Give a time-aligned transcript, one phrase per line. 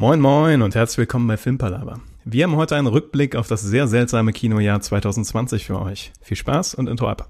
[0.00, 1.98] Moin moin und herzlich willkommen bei Filmpalava.
[2.24, 6.12] Wir haben heute einen Rückblick auf das sehr seltsame Kinojahr 2020 für euch.
[6.22, 7.28] Viel Spaß und Intro ab.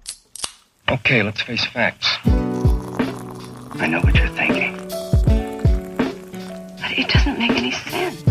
[0.86, 2.18] Okay, let's face facts.
[2.26, 4.74] I know what you're thinking.
[6.76, 8.22] But it doesn't make any sense.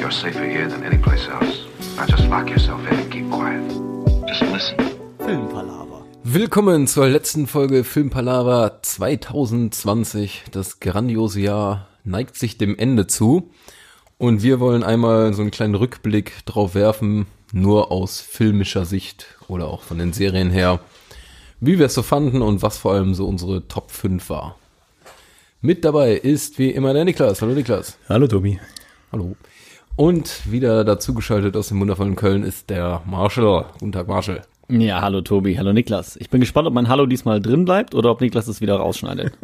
[0.00, 1.66] You're safer here than any place else.
[1.98, 3.60] Now just lock yourself in and keep quiet.
[4.26, 4.76] Just listen.
[6.24, 10.44] Willkommen zur letzten Folge Filmpalava 2020.
[10.50, 13.50] Das grandiose Jahr neigt sich dem Ende zu.
[14.18, 19.68] Und wir wollen einmal so einen kleinen Rückblick drauf werfen, nur aus filmischer Sicht oder
[19.68, 20.80] auch von den Serien her,
[21.60, 24.56] wie wir es so fanden und was vor allem so unsere Top 5 war.
[25.62, 27.42] Mit dabei ist wie immer der Niklas.
[27.42, 27.98] Hallo Niklas.
[28.08, 28.58] Hallo Tobi.
[29.12, 29.36] Hallo.
[29.96, 33.66] Und wieder dazugeschaltet aus dem wundervollen Köln ist der Marshall.
[33.78, 34.42] Guten Tag, Marshall.
[34.70, 36.16] Ja, hallo Tobi, hallo Niklas.
[36.16, 39.32] Ich bin gespannt, ob mein Hallo diesmal drin bleibt oder ob Niklas es wieder rausschneidet.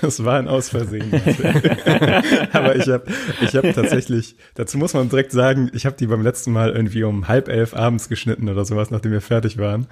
[0.00, 1.10] Das war ein Ausversehen.
[2.52, 3.04] Aber ich habe
[3.42, 7.02] ich hab tatsächlich, dazu muss man direkt sagen, ich habe die beim letzten Mal irgendwie
[7.02, 9.86] um halb elf abends geschnitten oder sowas, nachdem wir fertig waren.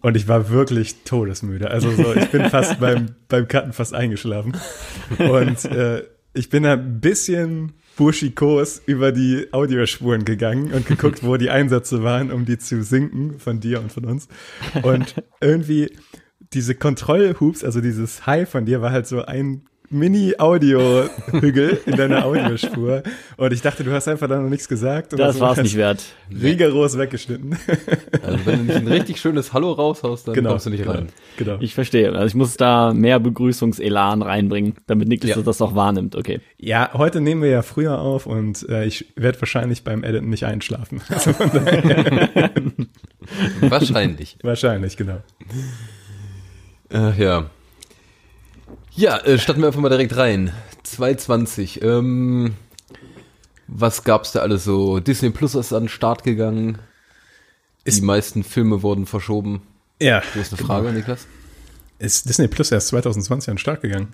[0.00, 1.70] Und ich war wirklich todesmüde.
[1.70, 4.56] Also so, ich bin fast beim, beim Cutten fast eingeschlafen.
[5.18, 6.02] Und äh,
[6.34, 12.32] ich bin ein bisschen burschikos über die Audiospuren gegangen und geguckt, wo die Einsätze waren,
[12.32, 14.26] um die zu sinken von dir und von uns.
[14.82, 15.94] Und irgendwie
[16.54, 23.02] diese Kontrollhoops, also dieses High von dir war halt so ein Mini-Audio-Hügel in deiner Audiospur.
[23.36, 25.12] Und ich dachte, du hast einfach da noch nichts gesagt.
[25.12, 26.02] Und Das war's hast nicht wert.
[26.30, 27.56] Rigoros weggeschnitten.
[28.22, 30.50] Also wenn du nicht ein richtig schönes Hallo raushaust, dann genau.
[30.50, 31.08] kommst du nicht genau, rein.
[31.36, 31.56] Genau.
[31.60, 32.12] Ich verstehe.
[32.12, 35.42] Also ich muss da mehr Begrüßungselan reinbringen, damit Niklas Ja.
[35.42, 36.16] das auch wahrnimmt.
[36.16, 36.40] Okay.
[36.58, 40.44] Ja, heute nehmen wir ja früher auf und äh, ich werde wahrscheinlich beim Editen nicht
[40.44, 41.00] einschlafen.
[41.10, 41.32] Also
[43.70, 44.36] Wahrscheinlich.
[44.42, 45.18] wahrscheinlich, genau.
[46.92, 47.46] Ach ja.
[48.94, 50.52] Ja, äh, starten wir einfach mal direkt rein.
[50.82, 51.82] 220.
[51.82, 52.54] Ähm,
[53.66, 55.00] was gab's da alles so?
[55.00, 56.78] Disney Plus ist an den Start gegangen.
[57.84, 59.62] Ist- Die meisten Filme wurden verschoben.
[60.00, 61.26] Ja, Du hast eine Frage, Niklas?
[61.98, 64.08] ist Disney Plus erst 2020 an den Start gegangen?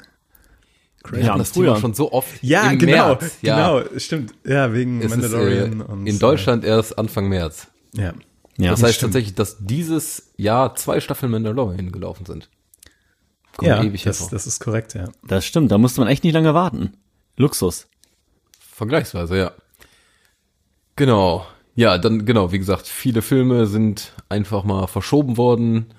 [1.08, 1.66] Wir Ja, das früher.
[1.68, 2.42] Thema schon so oft.
[2.42, 3.36] Ja, im genau, März.
[3.42, 4.34] Ja, genau, stimmt.
[4.44, 7.68] Ja, wegen Es ist, Mandalorian äh, und in Deutschland erst Anfang März.
[7.96, 8.14] Äh, ja.
[8.58, 9.12] Ja, das heißt stimmt.
[9.12, 12.48] tatsächlich, dass dieses Jahr zwei Staffeln Mandalorian gelaufen sind.
[13.56, 14.30] Kommt Ja, ewig das, hervor.
[14.30, 15.08] das ist korrekt, ja.
[15.26, 15.70] das stimmt.
[15.70, 16.96] Da musste man echt nicht lange warten.
[17.36, 17.86] Luxus.
[18.58, 19.52] Vergleichsweise, ja.
[20.96, 21.46] Genau.
[21.74, 25.92] Ja, dann, genau, wie gesagt, viele Filme sind einfach mal verschoben worden.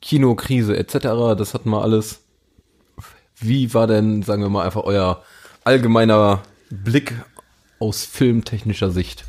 [0.00, 0.98] Kinokrise etc.,
[1.36, 2.22] das hatten wir alles.
[3.36, 5.22] Wie war denn, sagen wir mal, einfach euer
[5.64, 7.14] allgemeiner Blick
[7.78, 9.24] aus filmtechnischer Sicht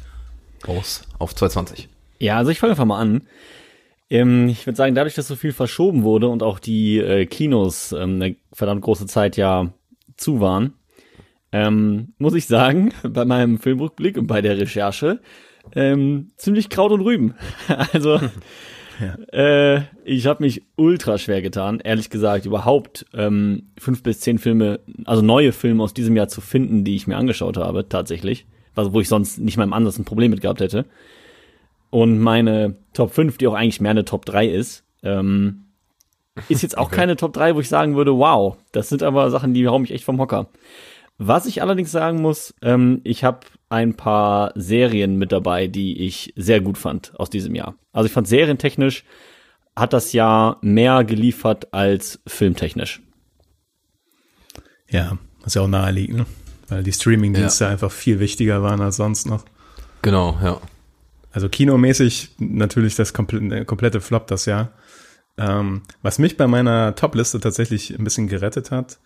[0.65, 1.89] aus auf 220?
[2.19, 3.27] Ja, also ich fange einfach mal an.
[4.11, 7.93] Ähm, ich würde sagen, dadurch, dass so viel verschoben wurde und auch die äh, Kinos
[7.93, 9.73] ähm, eine verdammt große Zeit ja
[10.17, 10.73] zu waren,
[11.53, 15.21] ähm, muss ich sagen, bei meinem Filmrückblick und bei der Recherche,
[15.73, 17.35] ähm, ziemlich Kraut und Rüben.
[17.93, 18.19] also
[19.31, 24.81] äh, ich habe mich ultra schwer getan, ehrlich gesagt, überhaupt ähm, fünf bis zehn Filme,
[25.05, 28.45] also neue Filme aus diesem Jahr zu finden, die ich mir angeschaut habe, tatsächlich.
[28.75, 30.85] Also wo ich sonst nicht mal im Ansatz ein Problem mit gehabt hätte.
[31.91, 35.65] Und meine Top 5, die auch eigentlich mehr eine Top 3 ist, ähm,
[36.49, 39.53] ist jetzt auch keine Top 3, wo ich sagen würde, wow, das sind aber Sachen,
[39.53, 40.49] die hauen mich echt vom Hocker.
[41.17, 46.33] Was ich allerdings sagen muss, ähm, ich habe ein paar Serien mit dabei, die ich
[46.35, 47.75] sehr gut fand aus diesem Jahr.
[47.93, 49.03] Also ich fand serientechnisch
[49.75, 53.01] hat das Jahr mehr geliefert als filmtechnisch.
[54.89, 56.25] Ja, was ja auch naheliegt, ne?
[56.67, 59.43] Weil die Streamingdienste einfach viel wichtiger waren als sonst noch.
[60.01, 60.59] Genau, ja.
[61.31, 64.71] Also kinomäßig natürlich das komplette, komplette Flop das Jahr.
[65.37, 68.99] Ähm, was mich bei meiner Top-Liste tatsächlich ein bisschen gerettet hat,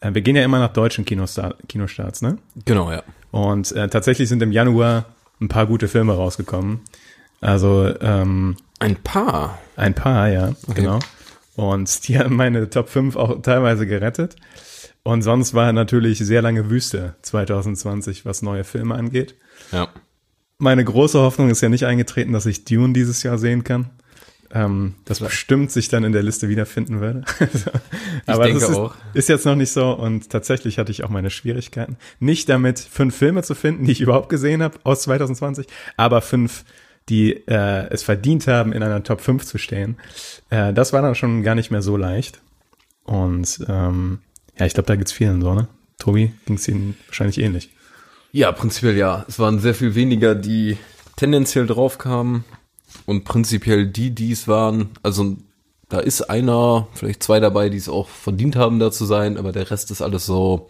[0.00, 2.38] äh, wir gehen ja immer nach deutschen Kinostar Kinostarts, ne?
[2.64, 3.02] Genau, ja.
[3.30, 5.06] Und äh, tatsächlich sind im Januar
[5.40, 6.80] ein paar gute Filme rausgekommen.
[7.40, 9.58] Also ähm, Ein paar.
[9.76, 10.98] ein paar, ja, genau.
[11.56, 14.36] Und die haben meine Top 5 auch teilweise gerettet.
[15.02, 19.34] Und sonst war natürlich sehr lange Wüste 2020, was neue Filme angeht.
[19.70, 19.88] Ja.
[20.58, 23.90] Meine große Hoffnung ist ja nicht eingetreten, dass ich Dune dieses Jahr sehen kann.
[24.54, 27.24] Ähm, das bestimmt sich dann in der Liste wiederfinden würde.
[28.26, 28.94] Aber denke das ist, auch.
[29.12, 31.96] ist jetzt noch nicht so und tatsächlich hatte ich auch meine Schwierigkeiten.
[32.20, 35.66] Nicht damit, fünf Filme zu finden, die ich überhaupt gesehen habe aus 2020,
[35.96, 36.64] aber fünf,
[37.08, 39.96] die äh, es verdient haben, in einer Top 5 zu stehen.
[40.50, 42.40] Äh, das war dann schon gar nicht mehr so leicht.
[43.02, 44.20] Und ähm,
[44.58, 45.68] ja, ich glaube, da geht's vielen so, ne?
[45.98, 47.70] Tobi, ging's Ihnen wahrscheinlich ähnlich.
[48.34, 49.24] Ja, prinzipiell ja.
[49.28, 50.76] Es waren sehr viel weniger, die
[51.14, 52.44] tendenziell drauf kamen
[53.06, 54.90] und prinzipiell die, die es waren.
[55.04, 55.36] Also
[55.88, 59.52] da ist einer, vielleicht zwei dabei, die es auch verdient haben, da zu sein, aber
[59.52, 60.68] der Rest ist alles so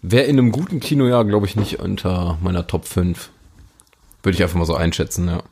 [0.00, 3.28] Wäre in einem guten Kinojahr, glaube ich, nicht unter meiner Top 5.
[4.22, 5.42] Würde ich einfach mal so einschätzen, ja.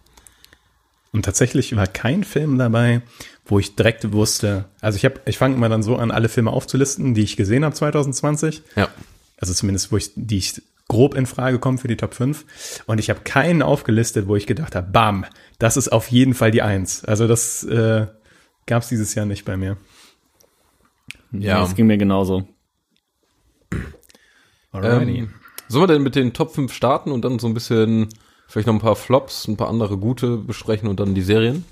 [1.12, 3.02] Und tatsächlich war kein Film dabei,
[3.44, 6.50] wo ich direkt wusste, also ich habe, ich fange immer dann so an, alle Filme
[6.50, 8.62] aufzulisten, die ich gesehen habe 2020.
[8.74, 8.88] Ja.
[9.36, 12.82] Also zumindest, wo ich, die ich grob in Frage kommen für die Top 5.
[12.86, 15.24] Und ich habe keinen aufgelistet, wo ich gedacht habe, bam,
[15.58, 17.04] das ist auf jeden Fall die Eins.
[17.04, 18.06] Also das äh,
[18.66, 19.76] gab es dieses Jahr nicht bei mir.
[21.32, 22.46] Ja, das ging mir genauso.
[24.72, 25.30] Ähm,
[25.68, 28.08] sollen wir denn mit den Top 5 starten und dann so ein bisschen
[28.46, 31.64] vielleicht noch ein paar Flops, ein paar andere gute besprechen und dann die Serien?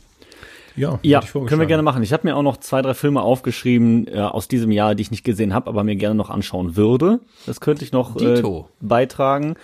[0.77, 2.03] Ja, Ja, können wir gerne machen.
[2.03, 5.11] Ich habe mir auch noch zwei, drei Filme aufgeschrieben äh, aus diesem Jahr, die ich
[5.11, 7.21] nicht gesehen habe, aber mir gerne noch anschauen würde.
[7.47, 8.43] Das könnte ich noch äh,
[8.81, 9.57] beitragen.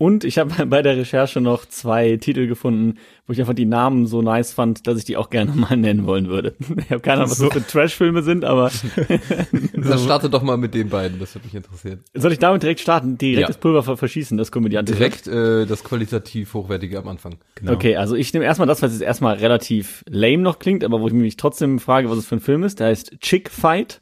[0.00, 2.94] Und ich habe bei der Recherche noch zwei Titel gefunden,
[3.26, 6.06] wo ich einfach die Namen so nice fand, dass ich die auch gerne mal nennen
[6.06, 6.54] wollen würde.
[6.78, 7.50] Ich habe keine Ahnung, was So.
[7.50, 8.70] das für Trash-Filme sind, aber
[9.74, 12.00] Dann starte doch mal mit den beiden, das würde mich interessieren.
[12.14, 13.18] soll ich damit direkt starten?
[13.18, 13.46] Direkt Ja.
[13.48, 14.96] das Pulver ver- verschießen, das Komödiantische?
[14.96, 17.36] Direkt äh, das qualitativ Hochwertige am Anfang.
[17.56, 17.72] Genau.
[17.72, 21.08] Okay, also ich nehme erstmal das, was jetzt erstmal relativ lame noch klingt, aber wo
[21.08, 22.80] ich mich trotzdem frage, was es für ein Film ist.
[22.80, 24.00] Der heißt Chick Fight.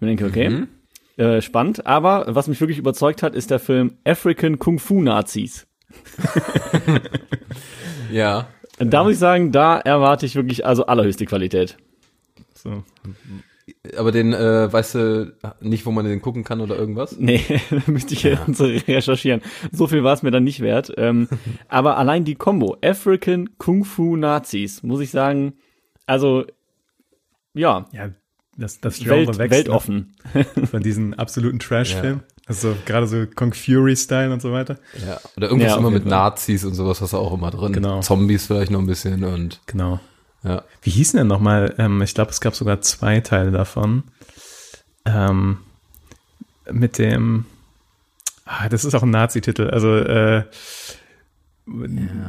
[0.00, 0.64] Ich denke, okay,
[1.16, 1.86] äh, spannend.
[1.86, 5.66] Aber was mich wirklich überzeugt hat, ist der Film African Kung Fu Nazis.
[8.10, 8.48] Ja.
[8.78, 11.76] Da muss ich sagen, da erwarte ich wirklich also allerhöchste Qualität.
[12.54, 12.84] So.
[13.96, 17.16] Aber den, äh, weißt du nicht, wo man den gucken kann oder irgendwas?
[17.18, 19.42] Nee, da müsste ich jetzt recherchieren.
[19.72, 20.92] So viel war es mir dann nicht wert.
[20.96, 21.28] Ähm,
[21.68, 25.54] aber allein die Combo African Kung Fu Nazis, muss ich sagen,
[26.06, 26.44] also
[27.54, 28.10] ja, Ja,
[28.56, 29.50] das, das Genre Welt, wächst ne?
[29.50, 30.14] weltoffen.
[30.70, 32.20] von diesen absoluten Trash-Film.
[32.46, 34.76] Also gerade so Kong Fury-Style und so weiter.
[35.04, 35.18] Ja.
[35.36, 36.10] Oder irgendwas Ja, immer mit Fall.
[36.10, 37.72] Nazis und sowas hast du auch immer drin.
[37.72, 38.00] Genau.
[38.00, 39.98] Zombies vielleicht noch ein bisschen und Genau.
[40.44, 40.62] ja.
[40.82, 41.74] Wie hießen denn nochmal?
[41.78, 44.04] Ähm, ich glaube, es gab sogar zwei Teile davon.
[45.04, 45.58] Ähm,
[46.70, 47.46] mit dem,
[48.44, 49.68] ah, das ist auch ein Nazi-Titel.
[49.70, 50.44] Also äh,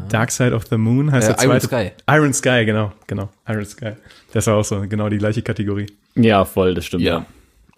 [0.09, 1.91] Dark Side of the Moon heißt Äh, der Iron zweite.
[1.95, 2.03] Sky.
[2.11, 3.29] Iron Sky, genau, genau.
[3.47, 3.91] Iron Sky.
[4.33, 5.87] Das war auch so genau die gleiche Kategorie.
[6.15, 7.03] Ja, voll, das stimmt.
[7.03, 7.25] Ja.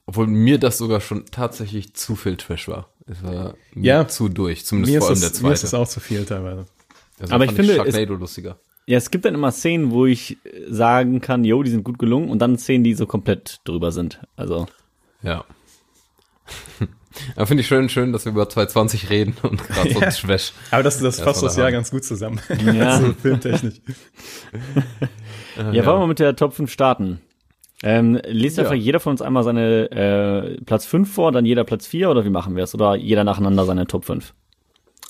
[0.05, 2.89] Obwohl mir das sogar schon tatsächlich zu viel Trash war.
[3.05, 4.07] Es war mir Ja.
[4.07, 5.83] zu durch, zumindest Mir vor ist, allem das, der mir ist das zweite.
[5.83, 6.65] auch zu viel teilweise.
[7.19, 8.57] Also Aber ich finde, es- Sharknado lustiger.
[8.85, 12.29] Ja, es gibt dann immer Szenen, wo ich sagen kann, yo, die sind gut gelungen
[12.29, 14.19] und dann Szenen, die so komplett drüber sind.
[14.35, 14.67] Also,
[15.21, 15.43] Ja.
[17.35, 20.09] Aber finde ich schön, schön, dass wir über 220 reden und gerade so Ja.
[20.09, 20.53] Trash.
[20.71, 21.73] Aber das, das Ja, fasst das Jahr haben.
[21.73, 22.39] ganz gut zusammen.
[22.63, 22.97] Ja.
[23.01, 23.75] so filmtechnisch.
[25.57, 27.21] ja, wollen wir mit der Top 5 starten?
[27.81, 28.63] Ähm, liest Ja.
[28.63, 32.25] einfach jeder von uns einmal seine äh, Platz 5 vor, dann jeder Platz 4 oder
[32.25, 32.73] wie machen wir es?
[32.75, 34.33] Oder jeder nacheinander seine Top 5?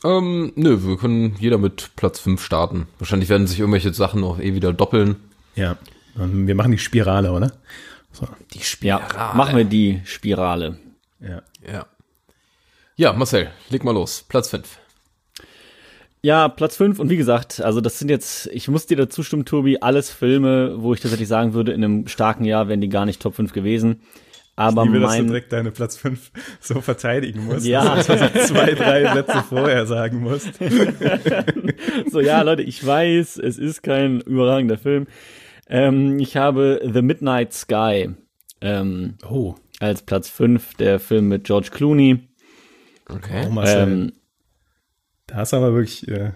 [0.03, 2.87] Ähm, nö, wir können jeder mit Platz 5 starten.
[2.99, 5.15] Wahrscheinlich werden sich irgendwelche Sachen auch eh wieder doppeln.
[5.55, 5.77] Ja.
[6.15, 7.51] Und wir machen die Spirale, oder?
[8.11, 8.27] So.
[8.53, 9.01] Die Ja,
[9.35, 10.77] machen wir die Spirale.
[11.19, 11.41] Ja.
[11.67, 11.85] Ja.
[12.99, 14.25] Ja, Marcel, leg mal los.
[14.27, 14.77] Platz 5.
[16.21, 19.45] Ja, Platz 5 und wie gesagt, also das sind jetzt, ich muss dir dazu stimmen,
[19.45, 23.05] Tobi, alles Filme, wo ich tatsächlich sagen würde, in einem starken Jahr wären die gar
[23.05, 24.01] nicht Top 5 gewesen.
[24.57, 26.29] Aber Ich liebe, dass du mein, direkt deine Platz 5
[26.59, 27.65] so verteidigen musst.
[27.65, 27.95] Ja.
[27.95, 30.59] dass du quasi zwei, drei Sätze vorher sagen musst.
[32.11, 35.07] so ja, Leute, ich weiß, es ist kein überragender Film.
[35.69, 38.09] Ähm, ich habe The Midnight Sky
[38.59, 42.28] ähm, Oh, als Platz 5, der Film mit George Clooney.
[43.09, 43.45] Okay.
[43.47, 43.83] oh Marcel.
[43.83, 44.11] Ähm,
[45.27, 46.31] da ist aber wirklich, äh,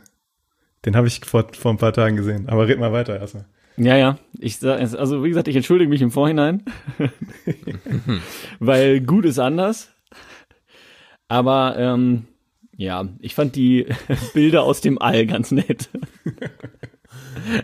[0.86, 2.50] den habe ich vor, vor ein paar Tagen gesehen.
[2.50, 3.46] Aber red mal weiter erstmal.
[3.78, 4.18] Ja, ja.
[4.40, 6.64] Ich also wie gesagt, ich entschuldige mich im Vorhinein,
[8.60, 9.90] weil gut ist anders.
[11.28, 12.26] Aber ähm,
[12.76, 13.88] ja, ich fand die
[14.34, 15.90] Bilder aus dem All ganz nett.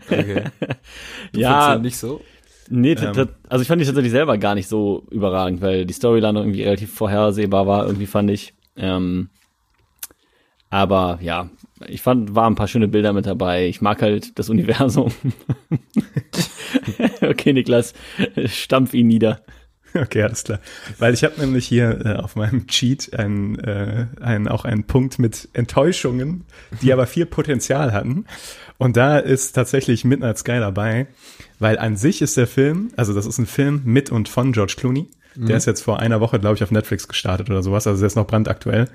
[0.09, 0.45] okay.
[1.33, 1.77] Du Ja.
[1.77, 2.21] nicht so?
[2.69, 3.29] Nee, Ähm.
[3.47, 6.93] also ich fand die tatsächlich selber gar nicht so überragend, weil die Storyline irgendwie relativ
[6.93, 8.53] vorhersehbar war, irgendwie fand ich.
[8.79, 9.29] Ähm,
[10.69, 11.49] aber ja,
[11.87, 13.67] ich fand, waren ein paar schöne Bilder mit dabei.
[13.67, 15.11] Ich mag halt das Universum.
[17.21, 17.93] okay, Niklas,
[18.45, 19.41] stampf ihn nieder.
[19.95, 20.59] Okay, alles klar.
[20.99, 25.17] Weil ich habe nämlich hier äh, auf meinem Cheat einen, äh, einen, auch einen Punkt
[25.17, 26.45] mit Enttäuschungen,
[26.81, 28.25] die aber viel Potenzial hatten.
[28.77, 31.07] Und da ist tatsächlich Midnight Sky dabei,
[31.57, 34.75] weil an sich ist der Film, also das ist ein Film mit und von George
[34.77, 35.09] Clooney.
[35.35, 38.07] Der ist jetzt vor einer Woche, glaube ich, auf Netflix gestartet oder sowas, also der
[38.07, 38.87] ist noch brandaktuell.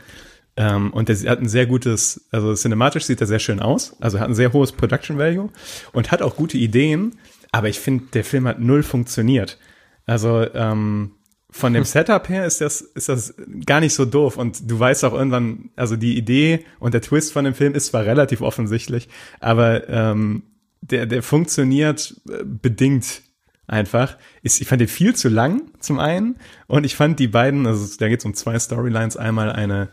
[0.56, 4.20] Ähm, und der hat ein sehr gutes, also cinematisch sieht er sehr schön aus, also
[4.20, 5.50] hat ein sehr hohes Production Value
[5.92, 7.16] und hat auch gute Ideen,
[7.50, 9.58] aber ich finde, der Film hat null funktioniert.
[10.06, 11.12] Also ähm,
[11.50, 13.34] von dem Setup her ist das, ist das
[13.66, 17.32] gar nicht so doof und du weißt auch irgendwann, also die Idee und der Twist
[17.32, 19.08] von dem Film ist zwar relativ offensichtlich,
[19.40, 20.44] aber ähm,
[20.82, 23.22] der, der funktioniert äh, bedingt.
[23.66, 24.16] Einfach.
[24.42, 27.97] Ist, ich fand den viel zu lang zum einen und ich fand die beiden, also
[27.99, 29.88] da geht es um zwei Storylines, einmal eine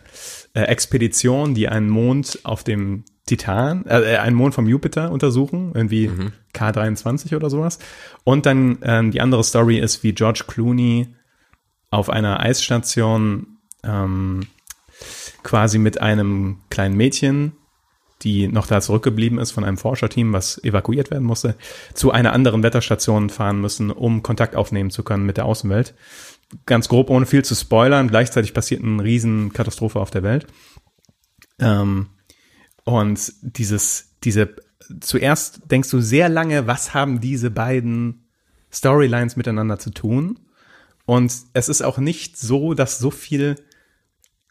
[0.53, 6.11] äh, Expedition, die einen Mond auf dem Titan, äh, einen Mond vom Jupiter untersuchen, irgendwie
[6.53, 7.79] K23 oder sowas.
[8.23, 11.15] Und dann ähm, die andere Story ist, wie George Clooney
[11.89, 14.41] auf einer Eisstation ähm,
[15.43, 17.53] quasi mit einem kleinen Mädchen,
[18.23, 21.55] die noch da zurückgeblieben ist von einem Forscherteam, was evakuiert werden musste,
[21.93, 25.93] zu einer anderen Wetterstation fahren müssen, um Kontakt aufnehmen zu können mit der Außenwelt.
[26.65, 28.09] Ganz grob, ohne viel zu spoilern.
[28.09, 30.47] Gleichzeitig passiert eine Riesenkatastrophe auf der Welt.
[31.59, 32.07] Ähm,
[32.83, 34.55] und dieses, diese,
[34.99, 38.27] zuerst denkst du sehr lange, was haben diese beiden
[38.71, 40.39] Storylines miteinander zu tun?
[41.05, 43.55] Und es ist auch nicht so, dass so viel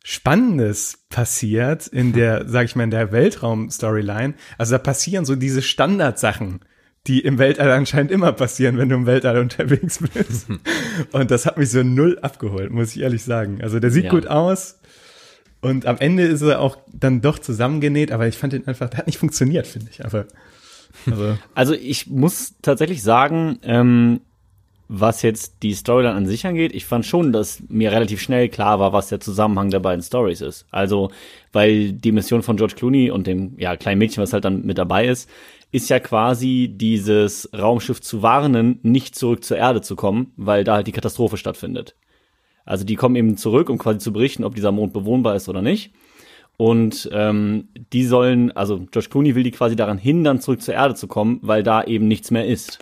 [0.02, 4.34] Spannendes passiert in der, sag ich mal, in der Weltraum-Storyline.
[4.58, 6.60] Also da passieren so diese Standardsachen,
[7.06, 10.46] die im Weltall anscheinend immer passieren, wenn du im Weltall unterwegs bist.
[11.12, 13.60] Und das hat mich so null abgeholt, muss ich ehrlich sagen.
[13.62, 14.10] Also der sieht Ja.
[14.10, 14.80] gut aus.
[15.62, 18.98] Und am Ende ist er auch dann doch zusammengenäht, aber ich fand ihn einfach, der
[19.00, 20.02] hat nicht funktioniert, finde ich.
[20.04, 20.26] Aber,
[21.10, 24.20] also, Also ich muss tatsächlich sagen, ähm,
[24.92, 28.80] was jetzt die Storyline an sich angeht, ich fand schon, dass mir relativ schnell klar
[28.80, 30.66] war, was der Zusammenhang der beiden Stories ist.
[30.72, 31.12] Also,
[31.52, 34.78] weil die Mission von George Clooney und dem ja, kleinen Mädchen, was halt dann mit
[34.78, 35.30] dabei ist,
[35.70, 40.74] ist ja quasi dieses Raumschiff zu warnen, nicht zurück zur Erde zu kommen, weil da
[40.74, 41.94] halt die Katastrophe stattfindet.
[42.64, 45.62] Also die kommen eben zurück, um quasi zu berichten, ob dieser Mond bewohnbar ist oder
[45.62, 45.92] nicht.
[46.56, 50.96] Und ähm, die sollen, also George Clooney will die quasi daran hindern, zurück zur Erde
[50.96, 52.80] zu kommen, weil da eben nichts mehr ist.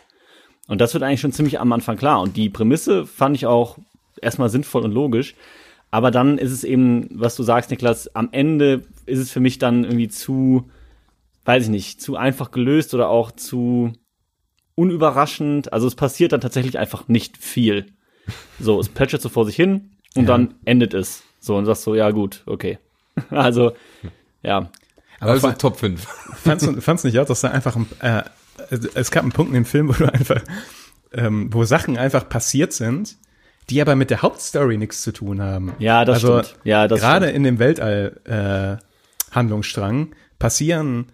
[0.69, 2.21] Und das wird eigentlich schon ziemlich am Anfang klar.
[2.21, 3.79] Und die Prämisse fand ich auch
[4.23, 5.35] erstmal sinnvoll und logisch.
[5.91, 9.59] Aber dann ist es eben, was du sagst, Niklas, am Ende ist es für mich
[9.59, 10.71] dann irgendwie zu,
[11.47, 13.93] weiß ich nicht, zu einfach gelöst oder auch zu
[14.75, 15.73] unüberraschend.
[15.73, 17.87] Also es passiert dann tatsächlich einfach nicht viel.
[18.61, 20.37] So, es plätschert so vor sich hin und Ja.
[20.37, 21.23] dann endet es.
[21.41, 22.79] So, und sagst so, ja gut, okay.
[23.31, 23.73] Also,
[24.43, 24.71] ja.
[25.21, 26.05] aber also vor- Top 5.
[26.45, 28.23] fandst du fandst du nicht auch, dass da einfach ein, äh,
[28.71, 30.43] es gab einen Punkt in dem Film, wo du einfach,
[31.13, 33.17] ähm, wo Sachen einfach passiert sind,
[33.71, 35.75] die aber mit der Hauptstory nichts zu tun haben.
[35.79, 36.59] Ja, das also, stimmt.
[36.65, 41.07] Ja, das gerade in dem Weltall äh, Handlungsstrang passieren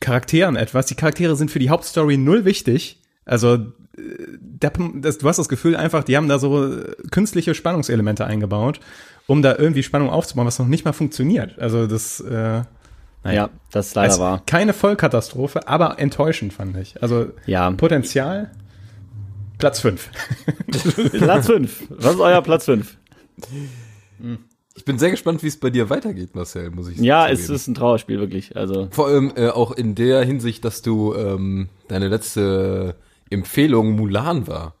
[0.00, 0.86] Charakteren etwas.
[0.86, 3.02] Die Charaktere sind für die Hauptstory null wichtig.
[3.24, 3.60] Also äh,
[4.38, 6.78] der, das, du hast das Gefühl einfach, die haben da so
[7.10, 8.80] künstliche Spannungselemente eingebaut,
[9.26, 11.58] um da irgendwie Spannung aufzubauen, was noch nicht mal funktioniert.
[11.58, 12.62] Also das äh,
[13.24, 14.42] Ja, das leider also war.
[14.46, 17.02] keine Vollkatastrophe, aber enttäuschend fand ich.
[17.02, 17.70] Also Ja.
[17.70, 18.50] Potenzial
[19.58, 20.10] Platz 5.
[21.12, 21.82] Platz 5.
[21.90, 22.96] Was ist euer Platz 5?
[24.74, 27.40] Ich bin sehr gespannt, wie es bei dir weitergeht, Marcel, muss ich Ja, zugeben.
[27.42, 28.56] es ist ein Trauerspiel, wirklich.
[28.56, 32.94] Also, Vor allem äh, auch in der Hinsicht, dass du ähm, deine letzte
[33.28, 34.74] Empfehlung Mulan war.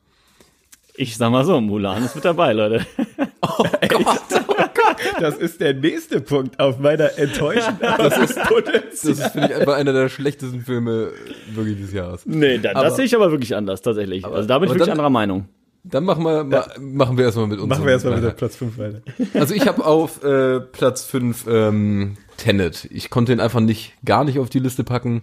[1.00, 2.86] Ich sag mal so, Mulan ist mit dabei, Leute.
[5.18, 9.74] Das ist der nächste Punkt auf meiner enttäuschenden das ist Das ist, finde ich, einfach
[9.74, 11.10] einer der schlechtesten Filme
[11.52, 12.26] wirklich des Jahres.
[12.26, 14.24] Nee, da, Aber- das sehe ich aber wirklich anders, tatsächlich.
[14.24, 15.48] also da bin ich aber wirklich dann- anderer Meinung.
[15.82, 17.68] Dann machen wir, ma, machen wir erstmal mit uns.
[17.70, 19.00] Machen wir erstmal mit der Platz 5 weiter.
[19.32, 22.86] Also ich habe auf äh, Platz 5 ähm, Tenet.
[22.90, 25.22] Ich konnte ihn einfach nicht, gar nicht auf die Liste packen.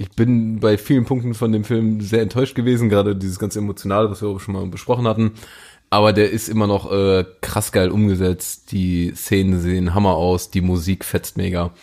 [0.00, 4.10] Ich bin bei vielen Punkten von dem Film sehr enttäuscht gewesen, gerade dieses ganze Emotionale,
[4.10, 5.32] was wir auch schon mal besprochen hatten.
[5.90, 8.72] Aber der ist immer noch äh, krass geil umgesetzt.
[8.72, 11.74] Die Szenen sehen Hammer aus, die Musik fetzt mega.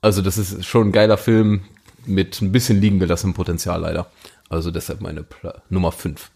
[0.00, 1.64] Also das ist schon ein geiler Film
[2.06, 4.06] mit ein bisschen liegen gelassenem Potenzial leider.
[4.48, 6.30] Also deshalb meine Pla Nummer 5.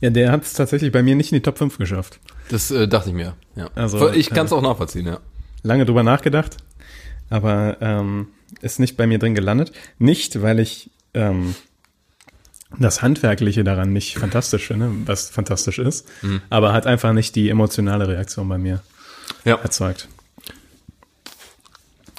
[0.00, 2.18] Ja, der hat es tatsächlich bei mir nicht in die Top 5 geschafft.
[2.48, 3.34] Das äh, dachte ich mir.
[3.56, 3.68] Ja.
[3.74, 5.18] Also, ich kann es auch nachvollziehen, ja.
[5.62, 6.56] Lange drüber nachgedacht,
[7.28, 8.28] aber ähm,
[8.60, 9.72] ist nicht bei mir drin gelandet.
[9.98, 11.54] Nicht, weil ich ähm,
[12.78, 16.08] das Handwerkliche daran nicht fantastisch finde, was fantastisch ist,
[16.50, 18.82] aber hat einfach nicht die emotionale Reaktion bei mir
[19.44, 19.56] Ja.
[19.56, 20.08] erzeugt.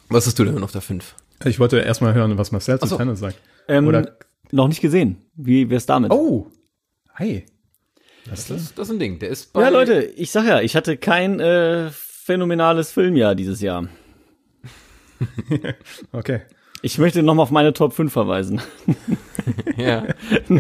[0.10, 1.16] Was hast du denn auf der 5?
[1.46, 2.98] Ich wollte erstmal hören, was Marcel zu so.
[2.98, 3.38] Tenet sagt.
[3.68, 4.18] Ähm, Oder-
[4.52, 5.18] noch nicht gesehen.
[5.36, 6.12] Wie wär's damit?
[6.12, 6.48] Oh,
[7.16, 7.46] hi.
[8.30, 9.20] Das, das ist ein Ding.
[9.20, 9.62] Der ist bei.
[9.62, 13.88] ja, Leute, ich sag ja, ich hatte kein äh, phänomenales Filmjahr dieses Jahr.
[16.12, 16.42] Okay.
[16.82, 18.62] Ich möchte nochmal auf meine Top 5 verweisen.
[19.78, 20.06] Ja.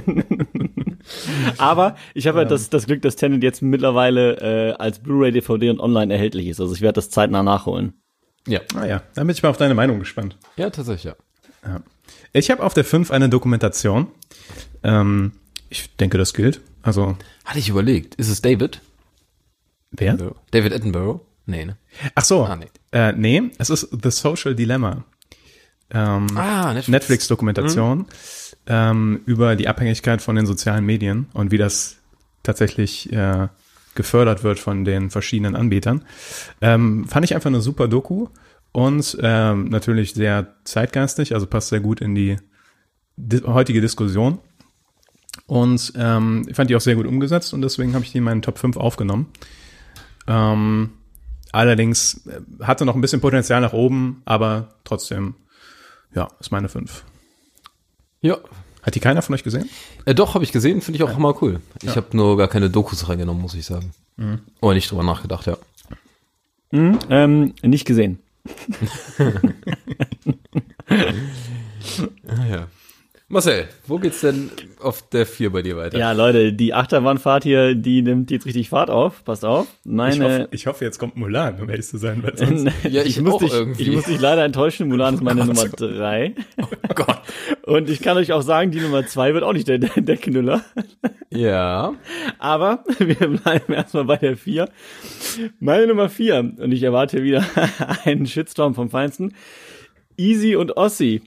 [1.57, 5.69] Aber ich habe ja das, das Glück, dass Tenet jetzt mittlerweile äh, als Blu-ray, DVD
[5.69, 6.59] und online erhältlich ist.
[6.59, 7.93] Also ich werde das zeitnah nachholen.
[8.47, 8.59] ja.
[8.75, 10.37] Ah ja, dann bin ich mal auf deine Meinung gespannt.
[10.57, 11.15] Ja, tatsächlich, ja.
[12.33, 14.07] Ich habe auf der 5 eine Dokumentation.
[14.83, 15.31] Ähm,
[15.69, 16.61] ich denke, das gilt.
[16.81, 18.15] Also, Hatte ich überlegt.
[18.15, 18.81] Ist es David?
[19.91, 20.17] wer?
[20.51, 21.21] David Attenborough?
[21.45, 21.77] Nee, ne?
[22.15, 22.43] Ach so.
[22.43, 22.67] Ah, nee.
[22.95, 25.03] Äh, nee, es ist The Social Dilemma.
[25.91, 28.05] Ähm, Ah, Netflix-Dokumentation.
[28.67, 31.97] ähm, über die Abhängigkeit von den sozialen Medien und wie das
[32.41, 33.49] tatsächlich äh,
[33.95, 36.05] gefördert wird von den verschiedenen Anbietern.
[36.61, 38.29] Ähm, fand ich einfach eine super Doku
[38.71, 42.37] und ähm, natürlich sehr zeitgeistig, also passt sehr gut in die
[43.17, 44.39] di heutige Diskussion.
[45.47, 48.23] Und ähm, ich fand die auch sehr gut umgesetzt und deswegen habe ich die in
[48.23, 49.27] meinen Top 5 aufgenommen.
[50.27, 50.91] Ähm,
[51.55, 55.35] allerdings äh, hatte noch ein bisschen Potenzial nach oben, aber trotzdem,
[56.13, 57.03] ja, ist meine 5.
[58.21, 58.37] Ja.
[58.83, 59.67] Hat die keiner von euch gesehen?
[60.05, 61.59] Äh, doch, habe ich gesehen, finde ich auch immer cool.
[61.81, 63.93] Ich habe nur gar keine Dokus reingenommen, muss ich sagen.
[64.61, 65.57] Oder nicht drüber nachgedacht, ja.
[66.71, 68.19] Hm, ähm, nicht gesehen.
[72.27, 72.67] Ah, ja.
[73.27, 75.97] Marcel, wo geht's denn auf der 4 bei dir weiter?
[75.97, 79.25] Ja, Leute, die Achterbahnfahrt hier, die nimmt jetzt richtig Fahrt auf.
[79.25, 79.65] Passt auf.
[79.83, 80.23] Ich Meine.
[80.23, 83.33] hoffe, ich hoffe, jetzt kommt Mulan, um ehrlich zu sein, weil sonst Ja, ich muss
[83.33, 83.81] auch dich, irgendwie.
[83.81, 84.87] Ich muss dich leider enttäuschen.
[84.89, 86.35] Mulan ist meine Nummer drei.
[86.61, 87.21] Oh Gott.
[87.63, 90.17] Und ich kann euch auch sagen, die Nummer zwei wird auch nicht der, der, der
[90.17, 90.63] Knüller.
[91.31, 91.95] Ja.
[92.37, 94.69] Aber wir bleiben erstmal bei der vier.
[95.59, 96.53] Meine Nummer vier.
[96.57, 97.43] Und ich erwarte wieder
[98.03, 99.33] einen Shitstorm vom Feinsten.
[100.15, 101.23] Easy und Ossi.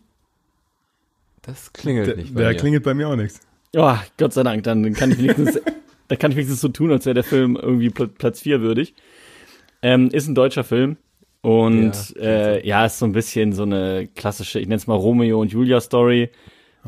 [1.49, 2.57] Das klingelt nicht bei der mir.
[2.57, 3.41] klingelt bei mir auch nichts.
[3.75, 5.59] Oh, Gott sei Dank, dann kann ich wenigstens,
[6.09, 8.95] da kann ich wenigstens so tun, als wäre der Film irgendwie Pl Platz 4 würdig.
[9.81, 10.99] Ähm, ist ein deutscher Film.
[11.41, 14.97] Und Ja, äh, ja, ist so ein bisschen so eine klassische, ich nenne es mal
[14.97, 16.31] Romeo und Julia Story.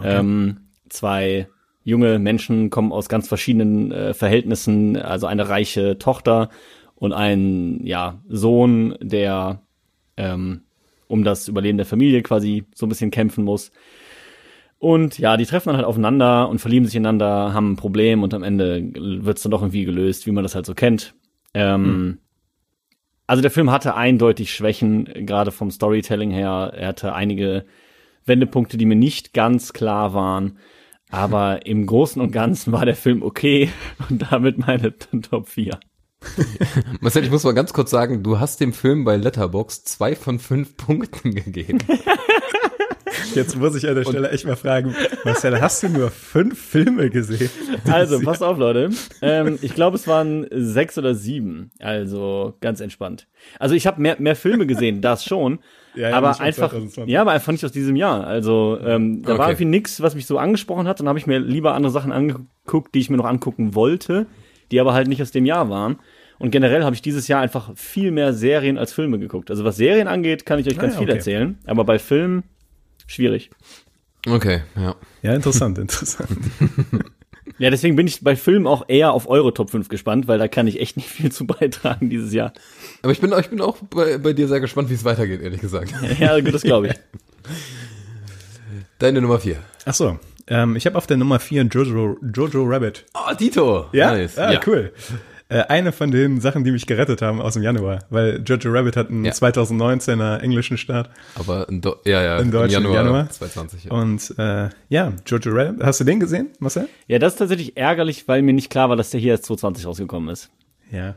[0.02, 1.48] Ähm, zwei
[1.84, 6.50] junge Menschen kommen aus ganz verschiedenen äh, Verhältnissen, also eine reiche Tochter
[6.96, 9.62] und ein ja, Sohn, der
[10.16, 10.62] ähm,
[11.06, 13.72] um das Überleben der Familie quasi so ein bisschen kämpfen muss.
[14.80, 18.32] Und ja, die treffen dann halt aufeinander und verlieben sich ineinander, haben ein Problem und
[18.32, 21.14] am Ende wird's dann doch irgendwie gelöst, wie man das halt so kennt.
[21.52, 22.18] Ähm,
[23.26, 26.72] Also der Film hatte eindeutig Schwächen, gerade vom Storytelling her.
[26.74, 27.66] Er hatte einige
[28.24, 30.58] Wendepunkte, die mir nicht ganz klar waren.
[31.10, 33.68] Aber im Großen und Ganzen war der Film okay
[34.08, 34.94] und damit meine
[35.30, 35.78] Top 4.
[37.00, 40.38] Marcel, ich muss mal ganz kurz sagen, du hast dem Film bei Letterbox zwei von
[40.38, 41.78] fünf Punkten gegeben.
[43.34, 44.94] Jetzt muss ich an der Stelle echt mal fragen,
[45.24, 47.50] Marcel, hast du nur fünf Filme gesehen?
[47.90, 48.90] Also, passt auf, Leute.
[49.22, 51.70] Ähm, ich glaube, es waren sechs oder sieben.
[51.80, 53.26] Also ganz entspannt.
[53.58, 55.60] Also ich habe mehr, mehr Filme gesehen, das schon.
[55.94, 57.12] Ja, ja, aber einfach, 2020.
[57.12, 58.26] ja, aber einfach nicht aus diesem Jahr.
[58.26, 59.50] Also ähm, da war Okay.
[59.50, 61.00] irgendwie nix, was mich so angesprochen hat.
[61.00, 64.26] Dann habe ich mir lieber andere Sachen angeguckt, die ich mir noch angucken wollte,
[64.70, 65.98] die aber halt nicht aus dem Jahr waren.
[66.38, 69.50] Und generell habe ich dieses Jahr einfach viel mehr Serien als Filme geguckt.
[69.50, 71.16] Also was Serien angeht, kann ich euch ganz Ah, ja, viel okay.
[71.18, 71.58] erzählen.
[71.66, 72.44] Aber bei Filmen
[73.10, 73.50] schwierig.
[74.26, 74.94] Okay, ja.
[75.22, 76.28] Ja, interessant, interessant.
[77.58, 80.48] Ja, deswegen bin ich bei Filmen auch eher auf eure Top 5 gespannt, weil da
[80.48, 82.52] kann ich echt nicht viel zu beitragen dieses Jahr.
[83.02, 85.60] Aber ich bin, ich bin auch bei, bei dir sehr gespannt, wie es weitergeht, ehrlich
[85.60, 85.92] gesagt.
[86.18, 86.94] Ja, gut, das glaube ich.
[88.98, 89.56] Deine Nummer vier.
[89.84, 93.06] Ach so, ähm, ich habe auf der Nummer vier Jojo, Jojo Rabbit.
[93.14, 93.86] Oh, Dito.
[93.92, 94.38] Ja, Nice.
[94.38, 94.60] ah, ja.
[94.66, 94.92] cool.
[95.50, 98.96] Äh, eine von den Sachen, die mich gerettet haben aus dem Januar, weil Jojo Rabbit
[98.96, 99.32] hat einen Ja.
[99.32, 101.10] 2019er englischen Start.
[101.34, 103.30] Aber in, Do ja, ja, In Deutschland im Januar, Januar.
[103.30, 103.84] 2020.
[103.84, 103.90] Ja.
[103.90, 106.88] Und äh, ja, Jojo Rabbit, hast du den gesehen, Marcel?
[107.08, 109.86] Ja, das ist tatsächlich ärgerlich, weil mir nicht klar war, dass der hier erst 2020
[109.86, 110.50] rausgekommen ist.
[110.92, 111.16] Ja.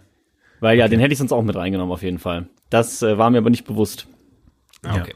[0.60, 2.48] Weil ja, den hätte ich sonst auch mit reingenommen auf jeden Fall.
[2.72, 4.08] Das äh, war mir aber nicht bewusst.
[4.84, 5.14] Ah, okay.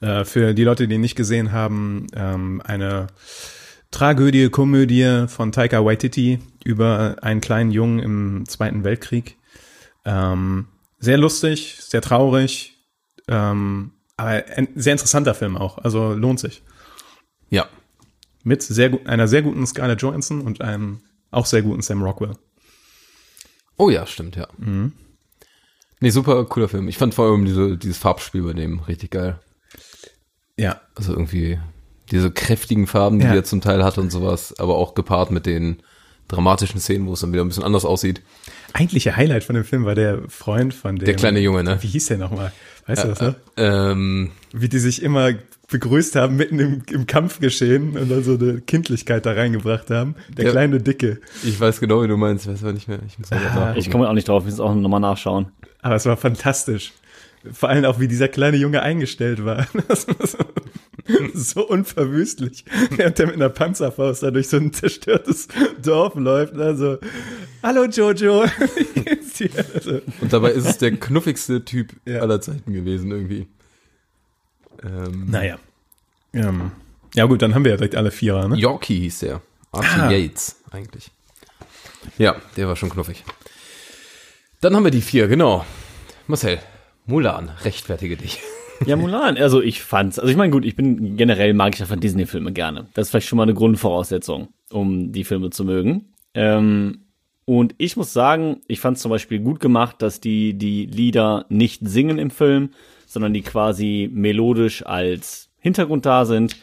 [0.00, 3.08] Äh, für die Leute, die ihn nicht gesehen haben, ähm, eine
[3.92, 9.36] Tragödie, Komödie von Taika Waititi über einen kleinen Jungen im Zweiten Weltkrieg.
[10.04, 10.66] Ähm,
[10.98, 12.78] sehr lustig, sehr traurig,
[13.28, 15.78] ähm, aber ein sehr interessanter Film auch.
[15.78, 16.62] Also lohnt sich.
[17.50, 17.68] Ja.
[18.42, 22.32] Mit sehr einer sehr guten Scarlett Johansson und einem auch sehr guten Sam Rockwell.
[23.76, 24.48] Oh ja, stimmt, ja.
[24.58, 24.92] Mhm.
[26.00, 26.88] Nee, super cooler Film.
[26.88, 29.38] Ich fand vor allem diese, dieses Farbspiel bei dem richtig geil.
[30.56, 31.58] Ja, Also irgendwie
[32.12, 33.34] diese kräftigen Farben, die Ja.
[33.34, 35.78] er zum Teil hat und sowas, aber auch gepaart mit den
[36.28, 38.22] dramatischen Szenen, wo es dann wieder ein bisschen anders aussieht.
[38.74, 41.04] eigentliche Highlight von dem Film war der Freund von dem.
[41.04, 41.78] Der kleine Junge, ne?
[41.82, 42.52] Wie hieß der nochmal?
[42.86, 43.34] Weißt du das noch?
[43.56, 45.32] Ähm, wie die sich immer
[45.70, 50.14] begrüßt haben mitten im, im Kampfgeschehen und dann so eine Kindlichkeit da reingebracht haben.
[50.36, 50.50] Der Ja.
[50.52, 51.20] kleine Dicke.
[51.44, 52.98] ich weiß genau, wie du meinst, weiß aber nicht mehr.
[53.06, 53.74] Ich muss mal Ah.
[53.76, 55.46] Ich komme auch nicht drauf, ich muss auch nochmal nachschauen.
[55.82, 56.92] Aber es war fantastisch.
[57.52, 59.66] Vor allem auch, wie dieser kleine Junge eingestellt war.
[61.34, 62.64] So, unverwüstlich.
[62.90, 65.48] Während er mit einer Panzerfaust da durch so ein zerstörtes
[65.82, 66.54] Dorf läuft.
[66.56, 66.98] Also,
[67.62, 68.42] hallo Jojo.
[68.42, 72.20] Also, Und dabei ist es der knuffigste Typ Ja.
[72.20, 73.46] aller Zeiten gewesen irgendwie.
[74.82, 75.58] Ähm, naja.
[76.32, 76.72] Ähm,
[77.14, 78.56] ja gut, dann haben wir ja direkt alle Vierer, ne?
[78.56, 79.40] Yorkie hieß der.
[79.70, 80.10] Archie Ah.
[80.10, 81.10] Yates eigentlich.
[82.18, 83.24] Ja, der war schon knuffig.
[84.60, 85.64] Dann haben wir die vier, genau.
[86.26, 86.58] Marcel,
[87.06, 88.40] Mulan, rechtfertige dich.
[88.86, 91.96] Ja, Mulan, also ich fand's, also ich meine, gut, ich bin generell mag ich einfach
[91.96, 92.86] Disney-Filme gerne.
[92.94, 96.12] Das ist vielleicht schon mal eine Grundvoraussetzung, um die Filme zu mögen.
[96.34, 97.02] Ähm,
[97.44, 101.80] und ich muss sagen, ich fand's zum Beispiel gut gemacht, dass die die Lieder nicht
[101.86, 102.70] singen im Film,
[103.06, 106.56] sondern die quasi melodisch als Hintergrund da sind.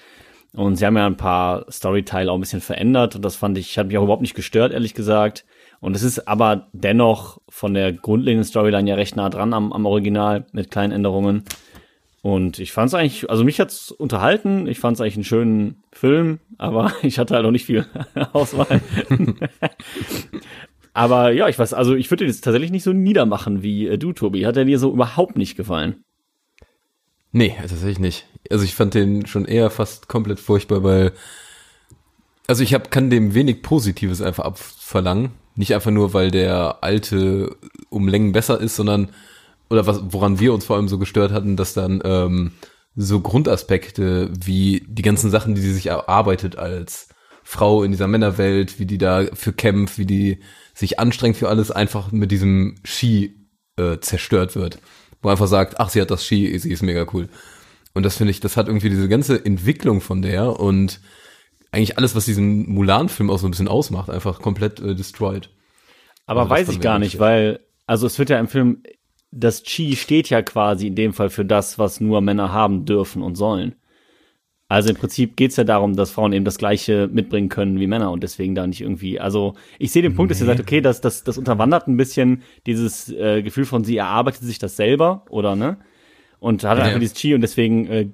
[0.56, 3.78] Und sie haben ja ein paar Storyteile auch ein bisschen verändert und das fand ich,
[3.78, 5.46] hat mich auch überhaupt nicht gestört, ehrlich gesagt.
[5.80, 9.86] Und es ist aber dennoch von der grundlegenden Storyline ja recht nah dran am, am
[9.86, 11.44] Original mit kleinen Änderungen.
[12.22, 14.68] Und ich fand es eigentlich, also mich hat's unterhalten.
[14.68, 17.86] Ich fand es eigentlich einen schönen Film, aber ich hatte halt auch nicht viel
[18.34, 18.82] Auswahl.
[20.94, 23.98] aber ja, ich weiß, also ich würde den jetzt tatsächlich nicht so niedermachen wie äh,
[23.98, 24.46] du, Tobi.
[24.46, 26.04] Hat er dir so überhaupt nicht gefallen?
[27.32, 28.26] Nee, tatsächlich nicht.
[28.50, 31.14] Also ich fand den schon eher fast komplett furchtbar, weil
[32.48, 35.32] also ich hab, kann dem wenig Positives einfach abverlangen.
[35.56, 37.56] Nicht einfach nur, weil der alte
[37.90, 39.10] um Längen besser ist, sondern
[39.70, 42.52] oder was, woran wir uns vor allem so gestört hatten, dass dann ähm,
[42.96, 47.10] so Grundaspekte wie die ganzen Sachen, die sie sich erarbeitet als
[47.44, 50.40] Frau in dieser Männerwelt, wie die da für kämpft, wie die
[50.74, 54.80] sich anstrengt für alles, einfach mit diesem Ski äh, zerstört wird.
[55.22, 57.28] Wo einfach sagt, ach, sie hat das Ski, sie ist mega cool.
[57.94, 61.02] Und das finde ich, das hat irgendwie diese ganze Entwicklung von der und
[61.72, 65.50] eigentlich alles, was diesen Mulan-Film auch so ein bisschen ausmacht, einfach komplett äh, destroyed.
[66.26, 68.84] Aber Also weiß ich gar nicht, weil, also es wird ja im Film,
[69.32, 73.22] das Chi steht ja quasi in dem Fall für das, was nur Männer haben dürfen
[73.22, 73.76] und sollen.
[74.68, 78.12] Also im Prinzip geht's ja darum, dass Frauen eben das Gleiche mitbringen können wie Männer
[78.12, 79.20] und deswegen da nicht irgendwie.
[79.20, 82.44] Also ich sehe den Punkt, dass ihr sagt, okay, das, das, das unterwandert ein bisschen
[82.68, 85.78] dieses äh, Gefühl von sie erarbeitet sich das selber, oder ne?
[86.40, 86.84] Und hat Ja.
[86.84, 88.10] einfach dieses Chi und deswegen äh,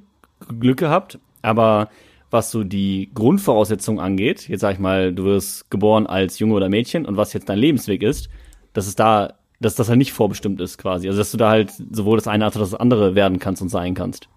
[0.60, 1.20] Glück gehabt.
[1.42, 1.90] Aber
[2.32, 6.70] was so die Grundvoraussetzungen angeht, jetzt sag ich mal, du wirst geboren als Junge oder
[6.70, 8.30] Mädchen und was jetzt dein Lebensweg ist,
[8.72, 9.34] dass es da,
[9.66, 11.08] dass das halt nicht vorbestimmt ist quasi.
[11.08, 13.70] Also dass du da halt sowohl das eine als auch das andere werden kannst und
[13.70, 14.30] sein kannst.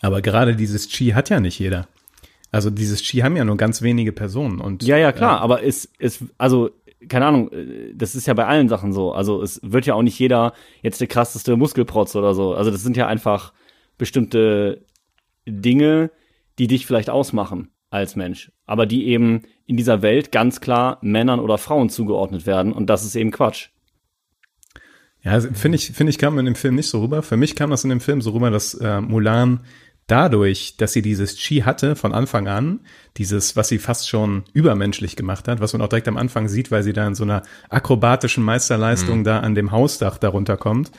[0.00, 1.88] Aber gerade dieses Chi hat ja nicht jeder.
[2.52, 5.90] Also dieses Chi haben ja nur ganz wenige Personen und Ja, ja, klar, aber es,
[5.98, 6.70] es, also,
[7.08, 9.12] keine Ahnung, äh, das ist ja bei allen Sachen so.
[9.12, 12.54] Also es wird ja auch nicht jeder jetzt der krasseste Muskelprotz oder so.
[12.54, 13.52] Also das sind ja einfach
[13.98, 14.84] bestimmte
[15.44, 16.12] Dinge,
[16.58, 21.40] die dich vielleicht ausmachen als Mensch, aber die eben in dieser Welt ganz klar Männern
[21.40, 23.71] oder Frauen zugeordnet werden und das ist eben Quatsch.
[25.22, 27.22] Ja, also finde ich, finde ich, kam in dem Film nicht so rüber.
[27.22, 29.60] Für mich kam das in dem Film so rüber, dass äh, Mulan
[30.08, 32.80] dadurch, dass sie dieses Chi hatte von Anfang an,
[33.16, 36.70] dieses, was sie fast schon übermenschlich gemacht hat, was man auch direkt am Anfang sieht,
[36.70, 40.90] weil sie da in so einer akrobatischen Meisterleistung da an dem Hausdach darunter kommt,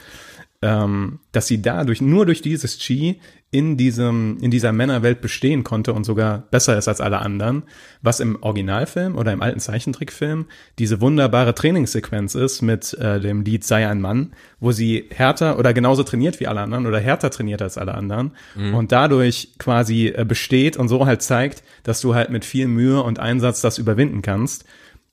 [0.64, 3.20] ähm, dass sie dadurch, nur durch dieses Chi
[3.52, 7.64] in diesem, in dieser Männerwelt bestehen konnte und sogar besser ist als alle anderen,
[8.02, 10.46] was im Originalfilm oder im alten Zeichentrickfilm
[10.80, 15.74] diese wunderbare Trainingssequenz ist mit äh, dem Lied Sei ein Mann, wo sie härter oder
[15.74, 18.32] genauso trainiert wie alle anderen oder härter trainiert als alle anderen
[18.74, 23.04] und dadurch quasi äh, besteht und so halt zeigt, dass du halt mit viel Mühe
[23.04, 24.66] und Einsatz das überwinden kannst.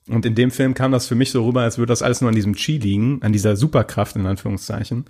[0.07, 2.29] Und in dem Film kam das für mich so rüber, als würde das alles nur
[2.29, 5.05] an diesem Chi liegen, an dieser Superkraft in Anführungszeichen.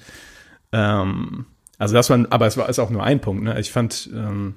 [0.71, 1.45] Ähm,
[1.77, 3.43] also das war, aber es war ist auch nur ein Punkt.
[3.43, 3.59] Ne?
[3.59, 4.55] Ich fand, ähm,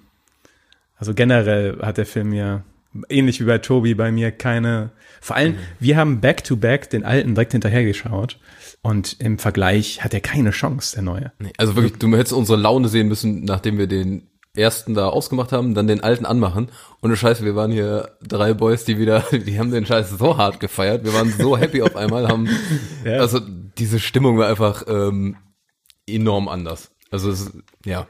[0.96, 2.64] also generell hat der Film mir
[3.08, 4.90] ähnlich wie bei Tobi bei mir keine.
[5.20, 8.38] Vor allem, wir haben Back to Back den alten direkt hinterher geschaut
[8.82, 11.32] und im Vergleich hat er keine Chance, der neue.
[11.38, 15.50] Nee, also wirklich, du hättest unsere Laune sehen müssen, nachdem wir den ersten da ausgemacht
[15.50, 16.68] haben, dann den alten anmachen.
[17.00, 20.36] Und du Scheiße, wir waren hier drei Boys, die wieder, die haben den Scheiß so
[20.36, 21.04] hart gefeiert.
[21.04, 22.48] Wir waren so happy auf einmal, haben,
[23.04, 23.18] Ja.
[23.18, 23.40] also
[23.78, 25.36] diese Stimmung war einfach ähm,
[26.08, 26.90] enorm anders.
[27.10, 27.52] Also es,
[27.84, 28.06] ja,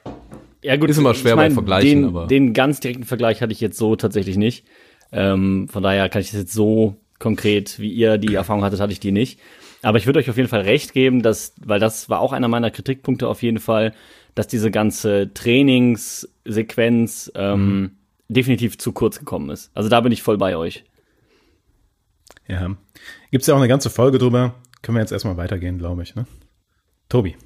[0.62, 3.52] Ja, gut, Ist immer schwer bei mein, Vergleichen, den, aber- Den ganz direkten Vergleich hatte
[3.52, 4.64] ich jetzt so tatsächlich nicht.
[5.12, 8.92] Ähm, von daher kann ich das jetzt so konkret, wie ihr die Erfahrung hattet, hatte
[8.92, 9.38] ich die nicht.
[9.82, 12.48] Aber ich würde euch auf jeden Fall recht geben, dass, weil das war auch einer
[12.48, 13.92] meiner Kritikpunkte auf jeden Fall,
[14.34, 17.92] dass diese ganze Trainingssequenz ähm,
[18.28, 19.70] definitiv zu kurz gekommen ist.
[19.74, 20.84] Also da bin ich voll bei euch.
[22.48, 22.74] Ja.
[23.30, 24.54] Gibt's ja auch eine ganze Folge drüber.
[24.82, 26.26] Können wir jetzt erstmal weitergehen, glaube ich, ne?
[27.08, 27.36] Tobi.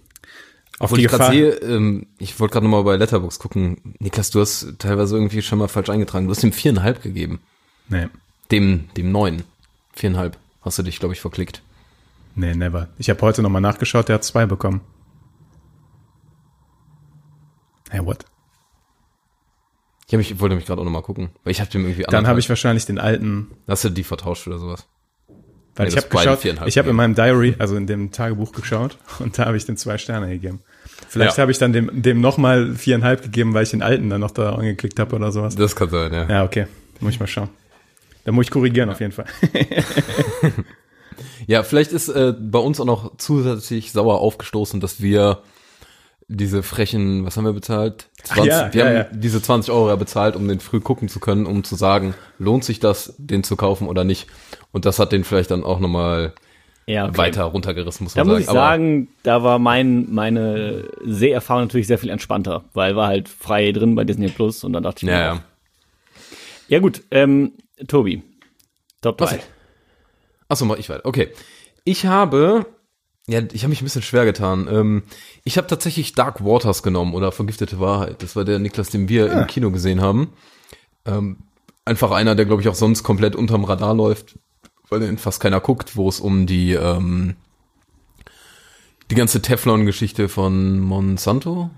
[0.79, 3.95] Auf Obwohl ich gerade sehe, ähm, ich wollte gerade nochmal bei Letterbox gucken.
[3.99, 6.27] Niklas, du hast teilweise irgendwie schon mal falsch eingetragen.
[6.27, 7.41] Du hast ihm viereinhalb gegeben.
[7.89, 8.09] Nee,
[8.53, 9.43] Dem, dem neuen.
[9.93, 10.39] Viereinhalb.
[10.63, 11.63] Hast du dich, glaube ich, verklickt.
[12.37, 12.89] nee, never.
[12.99, 14.81] Ich habe heute nochmal nachgeschaut, der hat zwei bekommen.
[17.91, 18.25] Hey, what?
[20.07, 21.31] Ich, hab ich wollte mich gerade auch nochmal gucken.
[21.43, 24.47] Weil ich habe dem irgendwie Dann habe ich wahrscheinlich den alten, Hast du die vertauscht
[24.47, 24.87] oder sowas?
[25.79, 28.99] Weil Nee, ich habe geschaut, ich habe in meinem Diary, also in dem Tagebuch geschaut
[29.21, 30.61] und da habe ich den zwei Sterne gegeben.
[31.09, 31.43] Vielleicht Ja.
[31.43, 34.55] habe ich dann dem, dem nochmal viereinhalb gegeben, weil ich den alten dann noch da
[34.55, 35.55] angeklickt habe oder sowas.
[35.55, 36.29] Das kann sein, ja.
[36.29, 36.67] Ja, okay.
[37.01, 37.49] Muss ich mal schauen.
[38.25, 39.27] Da muss ich korrigieren auf jeden Fall.
[41.47, 45.43] Ja, vielleicht ist äh, bei uns auch noch zusätzlich sauer aufgestoßen, dass wir
[46.29, 48.09] diese frechen, was haben wir bezahlt?
[48.29, 49.07] Ach 20, ja, wir ja, haben ja.
[49.13, 52.65] diese 20 Euro ja bezahlt, um den früh gucken zu können, um zu sagen, lohnt
[52.65, 54.27] sich das, den zu kaufen oder nicht.
[54.73, 56.35] Und das hat den vielleicht dann auch nochmal
[56.87, 57.17] Ja, okay.
[57.19, 58.57] weiter runtergerissen, muss Da man muss sagen.
[58.57, 63.73] ich sagen, da war mein, meine Seherfahrung natürlich sehr viel entspannter, weil war halt frei
[63.73, 65.43] drin bei Disney Plus und dann dachte ich mir, ja, ja.
[66.69, 67.53] ja gut, ähm,
[67.87, 68.23] Tobi,
[69.01, 69.31] Top Was?
[69.31, 69.41] 3.
[70.49, 71.05] Achso, mach ich weiter.
[71.05, 71.29] Okay.
[71.85, 72.67] Ich habe,
[73.27, 74.69] ja, ich habe mich ein bisschen schwer getan.
[74.71, 75.03] Ähm,
[75.45, 78.23] ich habe tatsächlich Dark Waters genommen oder Vergiftete Wahrheit.
[78.23, 80.33] Das war der Niklas, den wir im Kino gesehen haben.
[81.07, 81.39] Ähm,
[81.85, 84.39] einfach einer, der, glaube ich, auch sonst komplett unterm Radar läuft,
[84.91, 87.37] weil den fast keiner guckt, wo es um die, ähm,
[89.11, 91.71] die ganze Teflon-Geschichte von Monsanto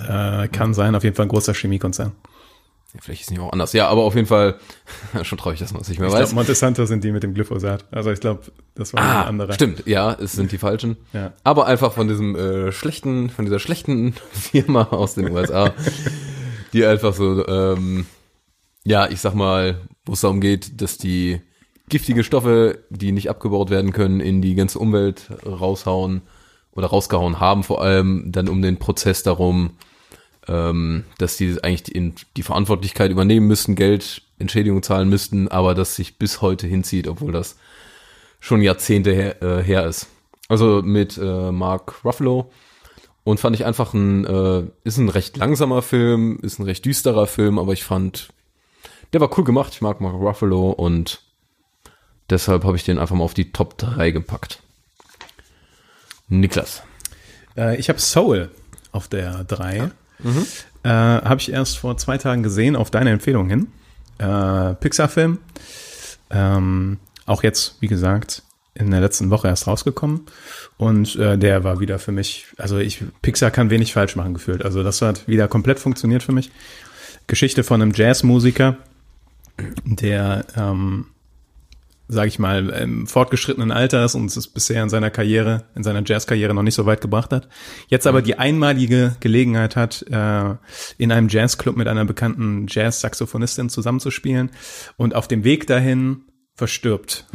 [0.00, 2.12] Äh, kann sein, auf jeden Fall ein großer Chemiekonzern.
[2.94, 3.72] Ja, vielleicht ist es nicht auch anders.
[3.72, 4.58] Ja, aber auf jeden Fall
[5.22, 6.20] schon traurig, dass man es nicht mehr Ich weiß.
[6.30, 7.84] glaube, Montesanto sind die mit dem Glyphosat.
[7.92, 8.42] Also ich glaube,
[8.74, 9.52] das war Ah, ein anderer.
[9.52, 10.96] stimmt, ja, es sind die falschen.
[11.12, 11.32] Ja.
[11.44, 15.72] Aber einfach von diesem äh, schlechten, von dieser schlechten Firma aus den USA,
[16.72, 18.06] die einfach so, ähm,
[18.84, 21.40] ja, ich sag mal, wo es darum geht, dass die
[21.88, 26.22] giftige Stoffe, die nicht abgebaut werden können, in die ganze Umwelt raushauen
[26.72, 29.72] oder rausgehauen haben, vor allem dann um den Prozess darum,
[30.48, 35.96] ähm, dass die eigentlich die, die Verantwortlichkeit übernehmen müssten, Geld, Entschädigung zahlen müssten, aber das
[35.96, 37.56] sich bis heute hinzieht, obwohl das
[38.40, 40.08] schon Jahrzehnte her, äh, her ist.
[40.48, 42.50] Also mit äh, Mark Ruffalo
[43.24, 47.26] und fand ich einfach ein, äh, ist ein recht langsamer Film, ist ein recht düsterer
[47.26, 48.28] Film, aber ich fand,
[49.12, 49.72] der war cool gemacht.
[49.74, 51.22] Ich mag Mark Ruffalo und
[52.30, 54.60] deshalb habe ich den einfach mal auf die Top 3 gepackt.
[56.28, 56.82] Niklas.
[57.56, 58.50] Äh, ich habe Soul
[58.92, 59.90] auf der 3.
[60.82, 63.68] Äh, habe ich erst vor zwei Tagen gesehen, auf deine Empfehlung hin.
[64.18, 65.38] Äh, Pixar-Film.
[66.30, 68.42] Ähm, auch jetzt, wie gesagt,
[68.74, 70.26] in der letzten Woche erst rausgekommen.
[70.76, 74.64] Und äh, der war wieder für mich, also ich, Pixar kann wenig falsch machen gefühlt.
[74.64, 76.50] Also das hat wieder komplett funktioniert für mich.
[77.26, 78.76] Geschichte von einem Jazzmusiker,
[79.84, 81.06] der ähm,
[82.08, 86.02] sage ich mal, im fortgeschrittenen Alter ist und es bisher in seiner Karriere, in seiner
[86.04, 87.48] Jazzkarriere noch nicht so weit gebracht hat.
[87.88, 90.54] Jetzt aber die einmalige Gelegenheit hat, äh,
[90.98, 94.50] in einem Jazzclub mit einer bekannten Jazz-Saxophonistin zusammenzuspielen
[94.96, 97.26] und auf dem Weg dahin verstirbt.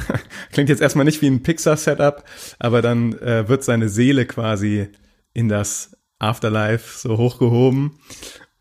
[0.52, 2.24] Klingt jetzt erstmal nicht wie ein Pixar-Setup,
[2.58, 4.88] aber dann äh, wird seine Seele quasi
[5.32, 7.98] in das Afterlife so hochgehoben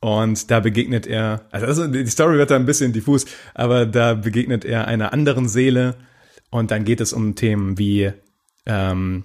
[0.05, 4.13] und da begegnet er, also also die Story wird da ein bisschen diffus, aber da
[4.13, 5.95] begegnet er einer anderen Seele.
[6.51, 8.11] Und dann geht es um Themen wie,
[8.67, 9.23] ähm,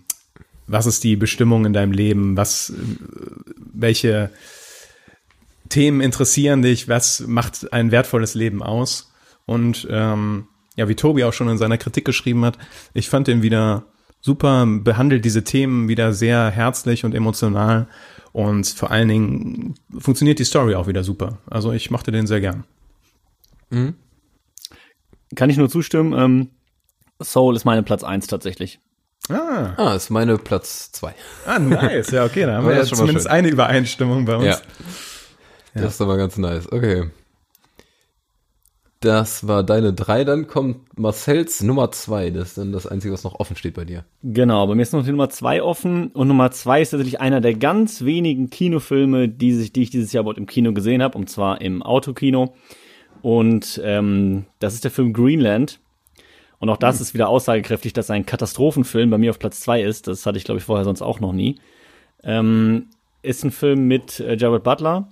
[0.67, 2.73] was ist die Bestimmung in deinem Leben, was,
[3.75, 4.31] welche
[5.69, 9.13] Themen interessieren dich, was macht ein wertvolles Leben aus?
[9.45, 12.57] Und ähm, ja, wie Tobi auch schon in seiner Kritik geschrieben hat,
[12.95, 13.85] ich fand den wieder
[14.23, 17.87] super, behandelt diese Themen wieder sehr herzlich und emotional
[18.33, 21.39] und vor allen Dingen funktioniert die Story auch wieder super.
[21.51, 22.65] Also ich mochte den sehr gern.
[25.37, 26.13] Kann ich nur zustimmen.
[26.13, 26.51] Ähm,
[27.23, 28.81] Soul ist meine Platz 1 tatsächlich.
[29.29, 31.15] Ah, Ah, ist meine Platz 2.
[31.47, 32.11] ah nice.
[32.11, 34.47] Ja, okay, da haben Ja, wir ja zumindest eine Übereinstimmung bei uns.
[34.47, 34.61] Ja.
[35.75, 36.71] Das ist aber ganz nice.
[36.73, 37.11] Okay.
[39.01, 42.31] Das war deine 3, dann kommt Marcells Nummer 2.
[42.33, 44.05] Das ist dann das Einzige, was noch offen steht bei dir.
[44.23, 47.41] Genau, bei mir ist noch die Nummer 2 offen und Nummer 2 ist tatsächlich einer
[47.41, 51.17] der ganz wenigen Kinofilme, die, sich, die ich dieses Jahr überhaupt im Kino gesehen habe,
[51.17, 52.55] und zwar im Autokino.
[53.23, 55.81] Und ähm, das ist der Film Greenland.
[56.59, 60.09] Und auch das ist wieder aussagekräftig, dass ein Katastrophenfilm bei mir auf Platz 2 ist.
[60.09, 61.59] Das hatte ich, glaube ich, vorher sonst auch noch nie.
[62.23, 62.89] Ähm,
[63.23, 65.09] ist ein Film mit äh, Jared Butler.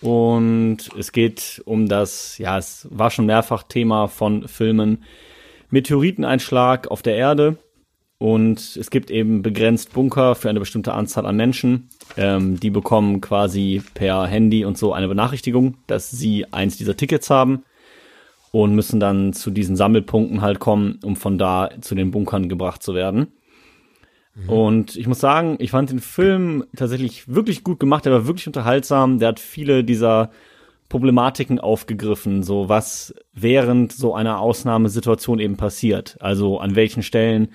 [0.00, 5.04] Und es geht um das, ja, es war schon mehrfach Thema von Filmen.
[5.70, 7.58] Meteoriteneinschlag auf der Erde.
[8.18, 11.88] Und es gibt eben begrenzt Bunker für eine bestimmte Anzahl an Menschen.
[12.16, 17.30] Ähm, die bekommen quasi per Handy und so eine Benachrichtigung, dass sie eins dieser Tickets
[17.30, 17.64] haben
[18.50, 22.82] und müssen dann zu diesen Sammelpunkten halt kommen, um von da zu den Bunkern gebracht
[22.82, 23.28] zu werden.
[24.46, 28.04] Und ich muss sagen, ich fand den Film tatsächlich wirklich gut gemacht.
[28.04, 29.18] Der war wirklich unterhaltsam.
[29.18, 30.30] Der hat viele dieser
[30.88, 36.16] Problematiken aufgegriffen, so was während so einer Ausnahmesituation eben passiert.
[36.20, 37.48] Also an welchen Stellen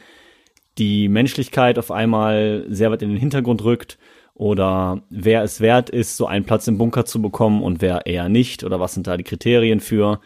[0.78, 3.98] die Menschlichkeit auf einmal sehr weit in den Hintergrund rückt
[4.36, 8.30] oder wer es wert ist, so einen Platz im Bunker zu bekommen und wer eher
[8.30, 10.20] nicht oder was sind da die Kriterien für.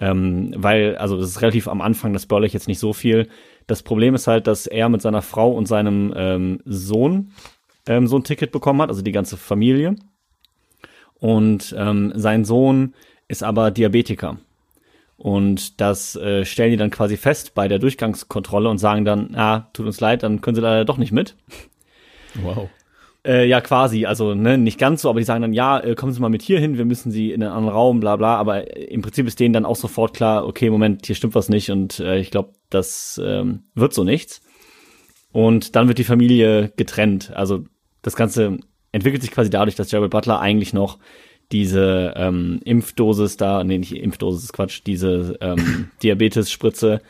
[0.00, 3.28] Ähm, weil, also das ist relativ am Anfang, das spoilere ich jetzt nicht so viel.
[3.70, 7.30] Das Problem ist halt, dass er mit seiner Frau und seinem ähm, Sohn
[7.86, 9.94] ähm, so ein Ticket bekommen hat, also die ganze Familie.
[11.20, 12.94] Und ähm, sein Sohn
[13.28, 14.38] ist aber Diabetiker.
[15.18, 19.70] Und das äh, stellen die dann quasi fest bei der Durchgangskontrolle und sagen dann, ah,
[19.72, 21.36] tut uns leid, dann können sie leider doch nicht mit.
[22.42, 22.70] Wow.
[23.24, 24.06] Äh, ja, quasi.
[24.06, 26.42] Also, ne, nicht ganz so, aber die sagen dann, ja, äh, kommen Sie mal mit
[26.42, 28.36] hier hin, wir müssen Sie in einen anderen Raum, bla bla.
[28.36, 31.48] Aber äh, im Prinzip ist denen dann auch sofort klar, okay, Moment, hier stimmt was
[31.48, 34.42] nicht und äh, ich glaube, das ähm, wird so nichts.
[35.32, 37.32] Und dann wird die Familie getrennt.
[37.34, 37.64] Also
[38.02, 38.58] das Ganze
[38.92, 40.98] entwickelt sich quasi dadurch, dass Jared Butler eigentlich noch
[41.52, 47.00] diese ähm, Impfdosis da, nee, nicht Impfdosis, Quatsch, diese ähm, Diabetes-Spritze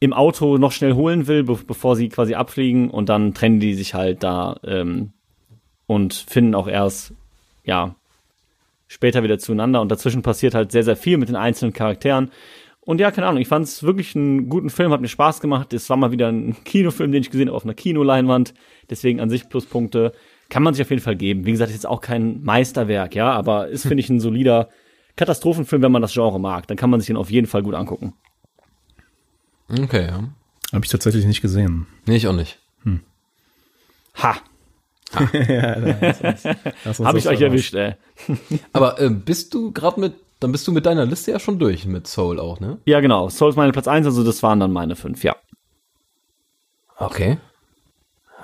[0.00, 3.74] im Auto noch schnell holen will, be bevor sie quasi abfliegen und dann trennen die
[3.74, 5.12] sich halt da ähm,
[5.86, 7.12] und finden auch erst,
[7.64, 7.94] ja,
[8.86, 12.30] später wieder zueinander und dazwischen passiert halt sehr, sehr viel mit den einzelnen Charakteren.
[12.80, 15.72] Und ja, keine Ahnung, ich fand es wirklich einen guten Film, hat mir Spaß gemacht.
[15.72, 18.52] Es war mal wieder ein Kinofilm, den ich gesehen habe auf einer Kinoleinwand.
[18.90, 20.12] Deswegen an sich Pluspunkte.
[20.50, 21.46] Kann man sich auf jeden Fall geben.
[21.46, 24.68] Wie gesagt, ist jetzt auch kein Meisterwerk, ja, aber ist, finde ich, ein solider
[25.16, 26.66] Katastrophenfilm, wenn man das Genre mag.
[26.66, 28.12] Dann kann man sich den auf jeden Fall gut angucken.
[29.70, 30.24] Okay, ja.
[30.72, 31.86] Habe ich tatsächlich nicht gesehen.
[32.04, 32.58] Nee, ich auch nicht.
[34.22, 34.36] Ha,
[35.48, 35.76] ja,
[37.04, 37.94] habe ich euch erwischt, ey.
[38.72, 41.86] Aber äh, bist du gerade mit, dann bist du mit deiner Liste ja schon durch
[41.86, 42.78] mit Soul auch, ne?
[42.84, 43.28] Ja, genau.
[43.28, 45.36] Soul ist meine Platz eins, also das waren dann meine fünf, ja.
[46.98, 47.38] Okay.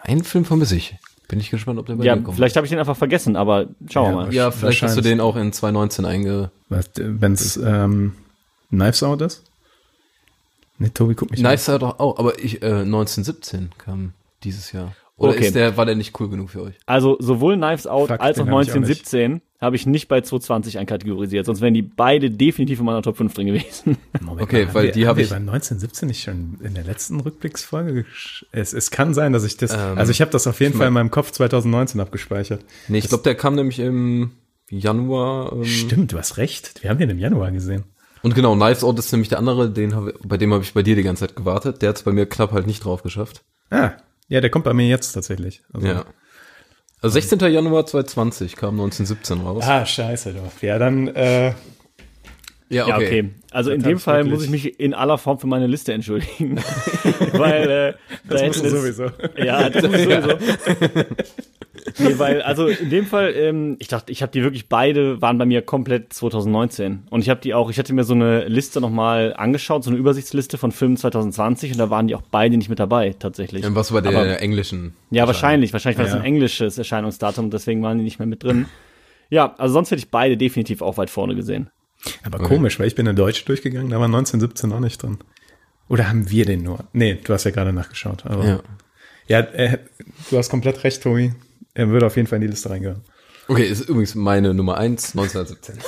[0.03, 0.97] Einen Film vermisse ich.
[1.29, 2.37] Bin ich gespannt, ob der bei Ja, dir kommt.
[2.37, 4.35] vielleicht habe ich den einfach vergessen, aber schauen wir Ja, mal.
[4.35, 6.51] ja, vielleicht hast du den auch in 2019 einge...
[6.69, 8.15] Wenn es ähm,
[8.71, 9.45] Knives Out ist?
[10.79, 14.95] Nee, Tobi, guck mich Nice doch auch, aber ich, äh, 1917 kam dieses Jahr.
[15.21, 15.47] Oder Okay.
[15.47, 16.75] ist der, war der nicht cool genug für euch?
[16.87, 20.09] Also sowohl Knives Out Fuck, als auch den hab ich auch 1917 habe ich nicht
[20.09, 23.99] bei 220 einkategorisiert, sonst wären die beide definitiv in meiner Top 5 drin gewesen.
[24.23, 26.85] Moment Okay, weil wir, die haben hab wir ich- beim 1917 nicht schon in der
[26.85, 28.07] letzten Rückblicksfolge.
[28.53, 29.75] Es, es kann sein, dass ich das.
[29.75, 32.65] Ähm, also ich habe das auf jeden Fall in mein- meinem Kopf 2019 abgespeichert.
[32.89, 34.31] Nee, ich glaube, der kam nämlich im
[34.71, 35.53] Januar.
[35.53, 36.83] Ähm, Stimmt, du hast recht.
[36.83, 37.85] Wir haben den im Januar gesehen.
[38.23, 40.83] Und genau, Knives Out ist nämlich der andere, den hab, bei dem habe ich bei
[40.83, 41.83] dir die ganze Zeit gewartet.
[41.83, 43.43] Der hat es bei mir knapp halt nicht drauf geschafft.
[43.71, 43.93] Ah,
[44.31, 45.63] ja, der kommt bei mir jetzt tatsächlich.
[45.73, 46.05] Also, Ja.
[47.03, 47.39] Also 16.
[47.51, 49.65] Januar 2020 kam 1917 raus.
[49.67, 50.63] Ah, scheiße doch.
[50.63, 51.09] Ja, dann.
[51.09, 51.53] Äh,
[52.71, 53.31] Ja, okay.
[53.51, 55.47] Also in Das dem hab ich Fall wirklich- muss ich mich in aller Form für
[55.49, 56.57] meine Liste entschuldigen.
[57.33, 57.93] weil äh,
[58.29, 59.05] das da musst du sowieso.
[59.37, 60.29] Ja, das muss sowieso.
[61.99, 65.39] nee, weil, also in dem Fall, ähm, ich dachte, ich habe die wirklich beide, waren
[65.39, 67.05] bei mir komplett 2019.
[67.11, 69.99] Und ich habe die auch, ich hatte mir so eine Liste nochmal angeschaut, so eine
[69.99, 73.65] Übersichtsliste von Filmen 2020 und da waren die auch beide nicht mit dabei, tatsächlich.
[73.65, 74.95] Ja, was bei der Aber- englischen?
[75.11, 75.73] Ja, wahrscheinlich.
[75.73, 76.21] Wahrscheinlich war das Ja.
[76.21, 78.67] ein englisches Erscheinungsdatum, deswegen waren die nicht mehr mit drin.
[79.29, 81.71] Ja, also sonst hätte ich beide definitiv auch weit vorne gesehen.
[82.23, 85.19] Aber komisch, weil ich bin in Deutsch durchgegangen, da war 1917 auch nicht drin.
[85.89, 86.85] Oder haben wir den nur?
[86.93, 88.25] Nee, du hast ja gerade nachgeschaut.
[88.27, 88.61] Aber Ja.
[89.27, 89.79] ja, äh,
[90.31, 91.33] du hast komplett recht, Tobi.
[91.75, 93.03] Er würde auf jeden Fall in die Liste reingehören.
[93.49, 95.79] Okay, ist übrigens meine Nummer 1, 1917.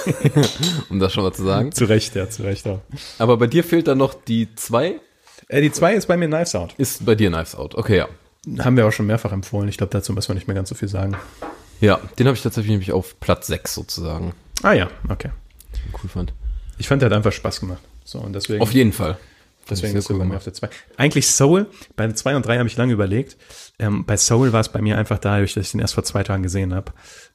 [0.91, 1.71] um das schon mal zu sagen.
[1.71, 2.81] Zu Recht, ja, zu Recht auch.
[3.19, 5.01] Aber bei dir fehlt dann noch die 2.
[5.49, 6.75] Äh, die zwei ist bei mir Knives Out.
[6.79, 7.77] Ist bei dir Knives Out.
[7.77, 8.09] Okay, ja.
[8.65, 9.69] Haben wir auch schon mehrfach empfohlen.
[9.69, 11.17] Ich glaube, dazu müssen wir nicht mehr ganz so viel sagen.
[11.81, 14.35] Ja, den habe ich tatsächlich nämlich auf Platz 6 sozusagen.
[14.63, 15.31] Ah ja, okay.
[15.93, 16.33] Cool fand.
[16.79, 17.83] Ich fand, der hat einfach Spaß gemacht.
[18.05, 19.19] So, und deswegen, Auf jeden Fall.
[19.69, 20.69] deswegen ist er bei cool mir auf der 2.
[20.97, 21.67] Eigentlich Soul,
[21.97, 23.37] bei 2 und 3 habe ich lange überlegt.
[23.79, 26.23] Ähm, bei Soul war es bei mir einfach dadurch, dass ich den erst vor zwei
[26.23, 26.93] Tagen gesehen habe.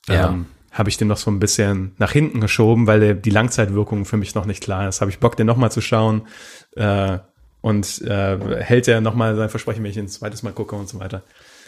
[0.08, 0.30] Ja.
[0.30, 4.06] Ähm, habe ich den noch so ein bisschen nach hinten geschoben, weil der, die Langzeitwirkung
[4.06, 5.02] für mich noch nicht klar ist.
[5.02, 6.28] Habe ich Bock, den nochmal zu schauen.
[6.76, 7.18] Äh,
[7.62, 10.88] und äh, hält er nochmal sein Versprechen, wenn ich ihn ein zweites Mal gucke und
[10.88, 11.24] so weiter.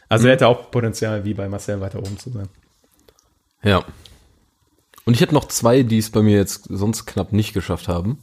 [0.07, 2.47] Also er hätte auch Potenzial, wie bei Marcel weiter oben zu sein.
[3.63, 3.83] Ja.
[5.09, 8.19] Und ich hätte noch zwei, die es bei mir jetzt sonst knapp nicht geschafft haben.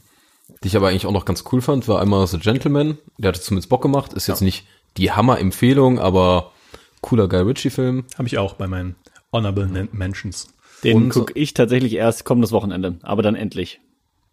[0.62, 2.96] Die ich aber eigentlich auch noch ganz cool fand, war einmal The Gentleman.
[3.18, 4.12] Der hatte zumindest Bock gemacht.
[4.12, 6.52] Ist jetzt nicht die Hammer-Empfehlung, aber
[7.00, 8.04] cooler Guy Ritchie-Film.
[8.16, 8.94] Habe ich auch bei meinen
[9.32, 10.46] Honorable Men- Mentions.
[10.84, 13.80] Den gucke ich tatsächlich erst kommendes Wochenende, aber dann endlich.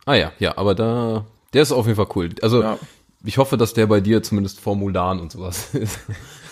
[0.05, 2.29] Ah ja, ja, aber da, der ist auf jeden Fall cool.
[2.43, 2.77] Also, Ja.
[3.25, 5.97] ich hoffe, dass der bei dir zumindest vor Mulan und sowas ist.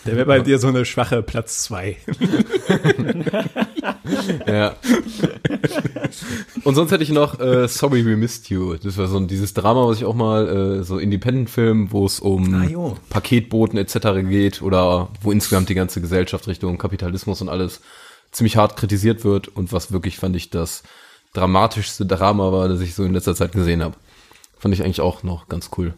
[0.05, 1.97] Der wäre bei dir so eine schwache Platz zwei.
[4.47, 4.75] ja.
[6.63, 8.75] Und sonst hätte ich noch äh, Sorry We Missed You.
[8.75, 12.19] Das war so ein, dieses Drama, was ich auch mal, äh, so Independent-Film, wo es
[12.19, 12.95] um Ah.
[13.09, 14.27] Paketboten etc.
[14.27, 17.81] geht oder wo insgesamt die ganze Gesellschaft Richtung Kapitalismus und alles
[18.31, 20.83] ziemlich hart kritisiert wird und was wirklich, fand ich, das
[21.33, 23.95] dramatischste Drama war, das ich so in letzter Zeit gesehen habe.
[24.57, 25.93] Fand ich eigentlich auch noch ganz cool.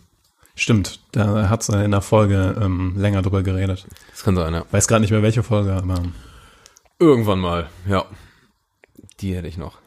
[0.55, 3.85] Stimmt, da hat sie in der Folge ähm, länger drüber geredet.
[4.11, 4.65] Das kann sein, ja.
[4.71, 6.03] Weiß gerade nicht mehr welche Folge, aber
[6.99, 8.05] Irgendwann mal, ja.
[9.19, 9.79] Die hätte ich noch.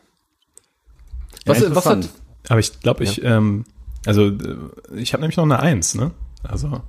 [1.44, 2.08] Was, Ja, was hat,
[2.48, 3.64] aber ich glaube, ich, ähm,
[4.04, 4.56] also äh,
[4.96, 6.10] ich habe nämlich noch eine Eins, ne?
[6.42, 6.82] Also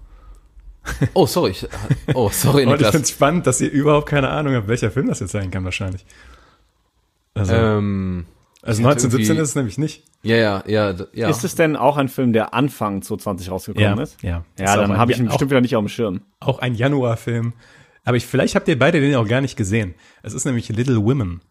[1.14, 1.68] oh, sorry, ich,
[2.14, 2.92] oh, sorry, und ich Niklas.
[2.92, 5.64] finde es spannend, dass ihr überhaupt keine Ahnung habt, welcher Film das jetzt sein kann
[5.64, 6.06] wahrscheinlich.
[7.34, 8.26] Also, Ähm,
[8.64, 10.04] also ich hatte 1917 irgendwie- ist es nämlich nicht.
[10.24, 11.30] ja, ja, ja, ja.
[11.30, 14.22] Ist es denn auch ein Film, der Anfang 2020 rausgekommen ist?
[14.24, 14.44] ja.
[14.56, 16.22] Ist Ja, auch dann ein- habe ich ihn auch- bestimmt wieder nicht auf dem Schirm.
[16.40, 17.54] Auch ein Januarfilm.
[18.04, 19.94] Aber ich, vielleicht habt ihr beide den auch gar nicht gesehen.
[20.24, 21.42] Es ist nämlich Little Women.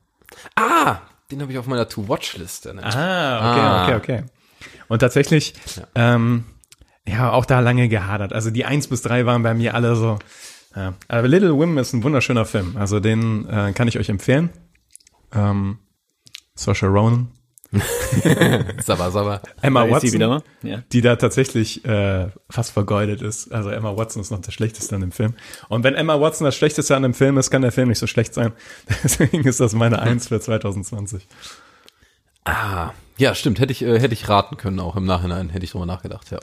[0.55, 0.99] Ah,
[1.31, 2.75] den habe ich auf meiner To-Watch-Liste.
[2.75, 2.83] Ne?
[2.83, 3.85] Ah, okay, Ah.
[3.85, 4.23] okay, okay.
[4.89, 5.55] Und tatsächlich,
[5.95, 6.45] ähm,
[7.07, 8.33] ja, auch da lange gehadert.
[8.33, 10.19] Also die eins bis drei waren bei mir alle so.
[10.75, 10.95] Ja.
[11.09, 12.77] Aber Little Women ist ein wunderschöner Film.
[12.79, 14.51] Also den äh, kann ich euch empfehlen.
[15.35, 15.79] Ähm,
[16.57, 17.29] Saoirse Ronan,
[18.85, 19.41] Sabba, sabba.
[19.61, 20.43] Emma Da Watson, wieder mal.
[20.63, 20.83] Ja.
[20.93, 23.53] die da tatsächlich äh, fast vergeudet ist.
[23.53, 25.35] Also Emma Watson ist noch das Schlechteste an dem Film.
[25.69, 28.07] Und wenn Emma Watson das Schlechteste an dem Film ist, kann der Film nicht so
[28.07, 28.53] schlecht sein.
[29.03, 31.27] Deswegen ist das meine Eins für 2020.
[32.45, 33.59] Ah, ja, stimmt.
[33.59, 35.51] Hätte ich, äh, hätte ich raten können, auch im Nachhinein.
[35.51, 36.39] Hätte ich drüber nachgedacht, ja.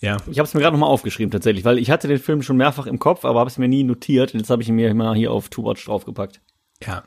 [0.00, 2.56] Ja, Ich habe es mir gerade nochmal aufgeschrieben tatsächlich, weil ich hatte den Film schon
[2.56, 4.34] mehrfach im Kopf, aber habe es mir nie notiert.
[4.34, 6.40] Und jetzt habe ich ihn mir mal hier auf To Watch draufgepackt.
[6.84, 7.04] Ja.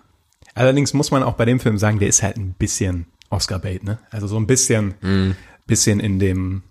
[0.55, 3.99] Allerdings muss man auch bei dem Film sagen, der ist halt ein bisschen Oscar-Bait, ne?
[4.09, 5.35] Also so ein bisschen,
[5.67, 6.63] bisschen in dem,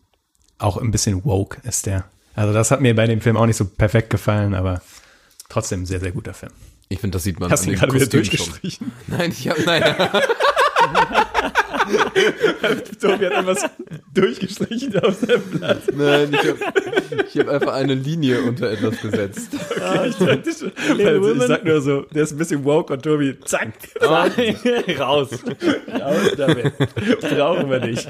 [0.58, 2.04] auch ein bisschen woke ist der.
[2.34, 4.82] Also das hat mir bei dem Film auch nicht so perfekt gefallen, aber
[5.48, 6.52] trotzdem ein sehr, sehr guter Film.
[6.88, 8.46] Ich finde, das sieht man Hast du an dem gerade wieder Kostüm schon.
[8.46, 8.92] durchgestrichen?
[9.06, 9.82] Nein, ich habe, nein.
[13.00, 13.64] Tobi hat etwas
[14.12, 15.82] durchgestrichen auf seinem Blatt.
[15.94, 19.48] Nein, ich habe hab einfach eine Linie unter etwas gesetzt.
[19.52, 20.72] Ich, dachte schon,
[21.06, 24.32] also ich sag nur so, der ist ein bisschen woke und Tobi, zack, Raus.
[24.98, 25.30] raus
[26.36, 26.72] damit.
[27.20, 28.08] Brauchen wir nicht.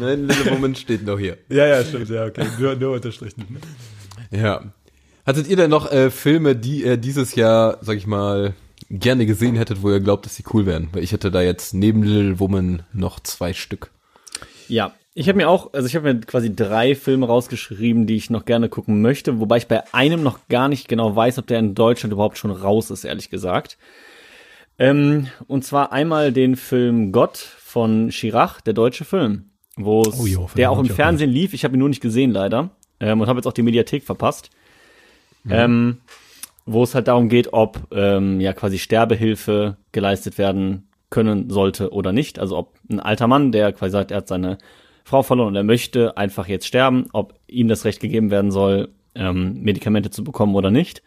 [0.00, 1.38] Nein, Little Woman steht noch hier.
[1.48, 2.46] Ja, ja, stimmt, ja, okay.
[2.58, 3.58] Nur, nur unterstrichen.
[4.30, 4.62] Ja.
[5.26, 8.54] Hattet ihr denn noch äh, Filme, die ihr dieses Jahr, sag ich mal,
[8.90, 10.88] gerne gesehen hättet, wo ihr glaubt, dass sie cool wären?
[10.92, 13.90] Weil ich hätte da jetzt neben Little Woman noch zwei Stück.
[14.68, 18.30] Ja, ich habe mir auch, also ich habe mir quasi drei Filme rausgeschrieben, die ich
[18.30, 21.60] noch gerne gucken möchte, wobei ich bei einem noch gar nicht genau weiß, ob der
[21.60, 23.78] in Deutschland überhaupt schon raus ist, ehrlich gesagt.
[24.78, 30.26] Ähm, und zwar einmal den Film Gott von Chirac, der deutsche Film, wo es, Oh
[30.26, 31.54] jo, der auch im auch Fernsehen lief.
[31.54, 34.50] Ich habe ihn nur nicht gesehen leider ähm, und habe jetzt auch die Mediathek verpasst.
[35.48, 35.98] Ähm,
[36.66, 42.12] wo es halt darum geht, ob ähm, ja quasi Sterbehilfe geleistet werden können sollte oder
[42.12, 42.38] nicht.
[42.38, 44.58] Also ob ein alter Mann, der quasi sagt, er hat seine
[45.04, 48.88] Frau verloren und er möchte einfach jetzt sterben, ob ihm das Recht gegeben werden soll,
[49.14, 51.02] ähm, Medikamente zu bekommen oder nicht.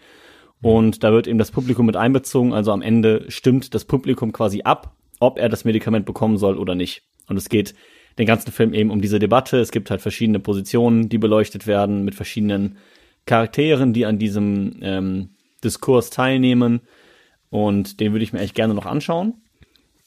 [0.61, 2.53] Und da wird eben das Publikum mit einbezogen.
[2.53, 6.75] Also am Ende stimmt das Publikum quasi ab, ob er das Medikament bekommen soll oder
[6.75, 7.03] nicht.
[7.27, 7.75] Und es geht
[8.17, 9.59] den ganzen Film eben um diese Debatte.
[9.59, 12.77] Es gibt halt verschiedene Positionen, die beleuchtet werden mit verschiedenen
[13.25, 15.29] Charakteren, die an diesem ähm,
[15.63, 16.81] Diskurs teilnehmen.
[17.49, 19.35] Und den würde ich mir echt gerne noch anschauen.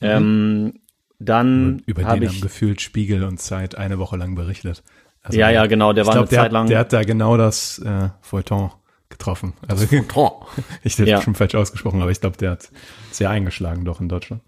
[0.00, 0.74] Ähm,
[1.18, 4.82] dann Über den haben ich gefühlt Spiegel und Zeit eine Woche lang berichtet.
[5.22, 7.02] Also Ja, ja, genau, der war glaub, eine der, Zeit hat- lang- Der hat da
[7.02, 8.70] genau das äh, Feuilleton
[9.10, 9.52] getroffen.
[9.68, 10.32] Also Tron.
[10.82, 11.20] ich hätte Ja.
[11.20, 12.70] schon falsch ausgesprochen, aber ich glaube, der hat
[13.10, 14.42] sehr eingeschlagen doch in Deutschland.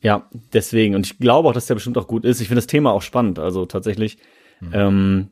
[0.00, 0.94] Ja, deswegen.
[0.94, 2.40] Und ich glaube auch, dass der bestimmt auch gut ist.
[2.40, 3.38] Ich finde das Thema auch spannend.
[3.38, 4.18] Also tatsächlich.
[4.72, 5.28] Ähm,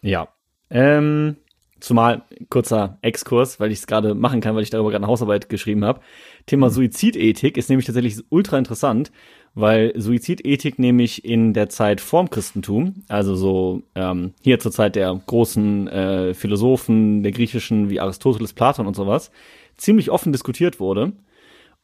[0.00, 0.28] ja.
[0.70, 1.36] Ähm,
[1.82, 5.48] zumal kurzer Exkurs, weil ich es gerade machen kann, weil ich darüber gerade eine Hausarbeit
[5.48, 6.00] geschrieben habe.
[6.46, 9.10] Thema Suizidethik ist nämlich tatsächlich ultra interessant,
[9.54, 15.20] weil Suizidethik nämlich in der Zeit vorm Christentum, also so ähm, hier zur Zeit der
[15.26, 19.30] großen äh, Philosophen der griechischen wie Aristoteles, Platon und sowas,
[19.76, 21.12] ziemlich offen diskutiert wurde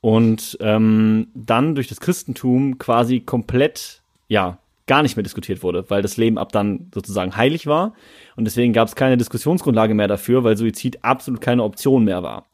[0.01, 6.03] und ähm, dann durch das Christentum quasi komplett, ja, gar nicht mehr diskutiert wurde, weil
[6.03, 7.95] das Leben ab dann sozusagen heilig war
[8.35, 12.47] und deswegen gab es keine Diskussionsgrundlage mehr dafür, weil Suizid absolut keine Option mehr war.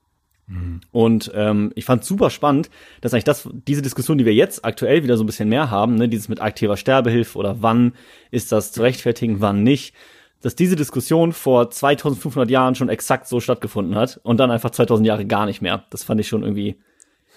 [0.93, 2.69] Und ähm, ich fand super spannend,
[3.01, 5.95] dass eigentlich das, diese Diskussion, die wir jetzt aktuell wieder so ein bisschen mehr haben,
[5.95, 7.95] ne, dieses mit aktiver Sterbehilfe oder wann
[8.31, 9.95] ist das zu rechtfertigen, wann nicht,
[10.43, 15.07] dass diese Diskussion vor 2500 Jahren schon exakt so stattgefunden hat und dann einfach 2000
[15.07, 15.85] Jahre gar nicht mehr.
[15.89, 16.77] Das fand ich schon irgendwie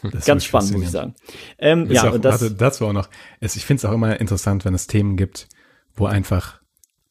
[0.03, 1.15] Das ist ganz spannend, muss ich sagen.
[1.57, 3.09] Ähm, Ist ja, auch, und das, das war auch noch.
[3.39, 5.47] Es, ich finde es auch immer interessant, wenn es Themen gibt,
[5.95, 6.61] wo einfach,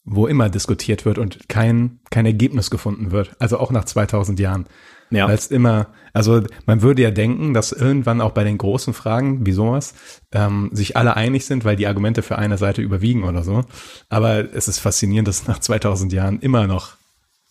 [0.04, 3.34] wo immer diskutiert wird und kein, kein Ergebnis gefunden wird.
[3.40, 4.66] Also auch nach 2000 Jahren.
[5.10, 5.28] Ja.
[5.28, 9.46] Weil es immer, also man würde ja denken, dass irgendwann auch bei den großen Fragen,
[9.46, 9.94] wie sowas,
[10.32, 13.64] ähm, sich alle einig sind, weil die Argumente für eine Seite überwiegen oder so.
[14.08, 16.96] Aber es ist faszinierend, dass nach 2000 Jahren immer noch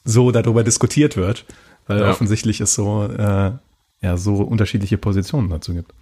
[0.04, 1.46] so darüber diskutiert wird,
[1.88, 2.10] weil Ja.
[2.10, 3.52] offensichtlich es so, äh,
[4.02, 5.94] ja, so unterschiedliche Positionen dazu gibt.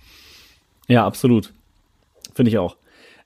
[0.88, 1.54] Ja, absolut.
[2.34, 2.78] Finde ich auch.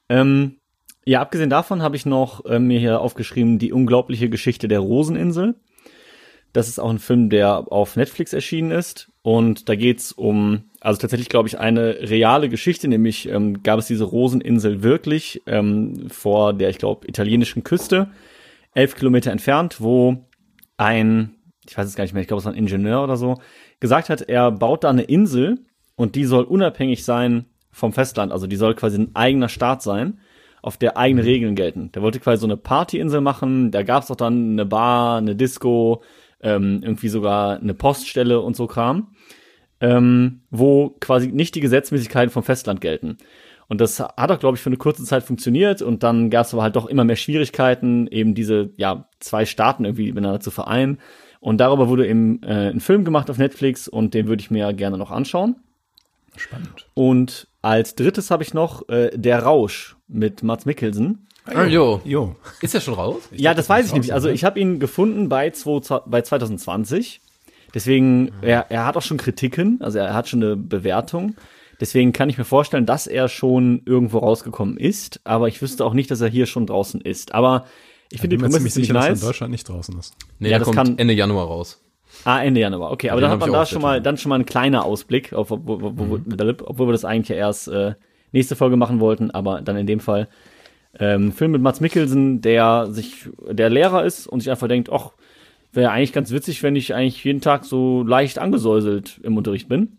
[0.10, 0.58] Ähm,
[1.06, 5.56] ja, abgesehen davon habe ich noch äh, mir hier aufgeschrieben, die unglaubliche Geschichte der Roseninsel.
[6.54, 9.12] Das ist auch ein Film, der auf Netflix erschienen ist.
[9.22, 13.88] Und da geht's um, also tatsächlich glaube ich, eine reale Geschichte, nämlich ähm, gab es
[13.88, 18.10] diese Roseninsel wirklich ähm, vor der, ich glaube, italienischen Küste,
[18.74, 20.26] elf Kilometer entfernt, wo
[20.78, 21.36] ein,
[21.68, 23.40] ich weiß es gar nicht mehr, ich glaube, es war ein Ingenieur oder so,
[23.80, 25.60] gesagt hat, er baut da eine Insel
[25.96, 28.32] und die soll unabhängig sein vom Festland.
[28.32, 30.20] Also die soll quasi ein eigener Staat sein,
[30.62, 31.92] auf der eigene Regeln gelten.
[31.92, 36.04] Der wollte quasi so eine Partyinsel machen, da gab's auch dann eine Bar, eine Disco,
[36.42, 39.10] ähm, irgendwie sogar eine Poststelle und so Kram,
[39.80, 43.18] ähm, wo quasi nicht die Gesetzmäßigkeiten vom Festland gelten.
[43.68, 46.54] Und das hat auch, glaube ich, für eine kurze Zeit funktioniert und dann gab es
[46.54, 51.00] aber halt doch immer mehr Schwierigkeiten, eben diese ja zwei Staaten irgendwie miteinander zu vereinen.
[51.40, 54.74] Und darüber wurde eben äh, ein Film gemacht auf Netflix und den würde ich mir
[54.74, 55.56] gerne noch anschauen.
[56.36, 56.88] Spannend.
[56.94, 61.28] Und als drittes habe ich noch äh, Der Rausch mit Mats Mikkelsen.
[61.46, 62.02] Ah, jo.
[62.04, 62.36] Jo.
[62.62, 63.30] Ist der schon raus?
[63.32, 64.14] ja, das weiß ich nicht.
[64.14, 67.22] Also ich habe ihn gefunden bei, zwei, bei 2020.
[67.74, 71.36] Deswegen, er, er hat auch schon Kritiken, also er hat schon eine Bewertung.
[71.80, 75.94] Deswegen kann ich mir vorstellen, dass er schon irgendwo rausgekommen ist, aber ich wüsste auch
[75.94, 77.36] nicht, dass er hier schon draußen ist.
[77.36, 77.66] Aber
[78.12, 79.22] ich finde bin die mir Prämisse ziemlich sicher, dass er in nice.
[79.22, 80.16] Deutschland nicht draußen ist.
[80.40, 81.82] Nee, Ja, das kommt kann- Ende Januar raus.
[82.24, 82.92] Ah, Ende Januar.
[82.92, 85.34] Okay, aber Den dann hat man da schon mal, dann schon mal ein kleiner Ausblick,
[85.34, 86.20] auf, wo, wo, wo,
[86.66, 87.94] obwohl wir das eigentlich ja erst äh,
[88.32, 90.28] nächste Folge machen wollten, aber dann in dem Fall.
[91.00, 95.12] Ähm, Film mit Mats Mikkelsen, der sich, der Lehrer ist und sich einfach denkt, ach,
[95.74, 99.98] wäre eigentlich ganz witzig, wenn ich eigentlich jeden Tag so leicht angesäuselt im Unterricht bin.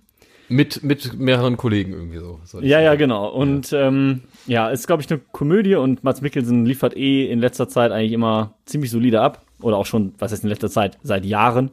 [0.48, 2.40] Mit, mit mehreren Kollegen irgendwie so.
[2.60, 3.28] Ja, ja, genau.
[3.28, 7.68] Und ähm, ja, ist, glaube ich, eine Komödie und Mats Mikkelsen liefert eh in letzter
[7.68, 9.44] Zeit eigentlich immer ziemlich solide ab.
[9.60, 11.70] Oder auch schon, was heißt in letzter Zeit, seit Jahren.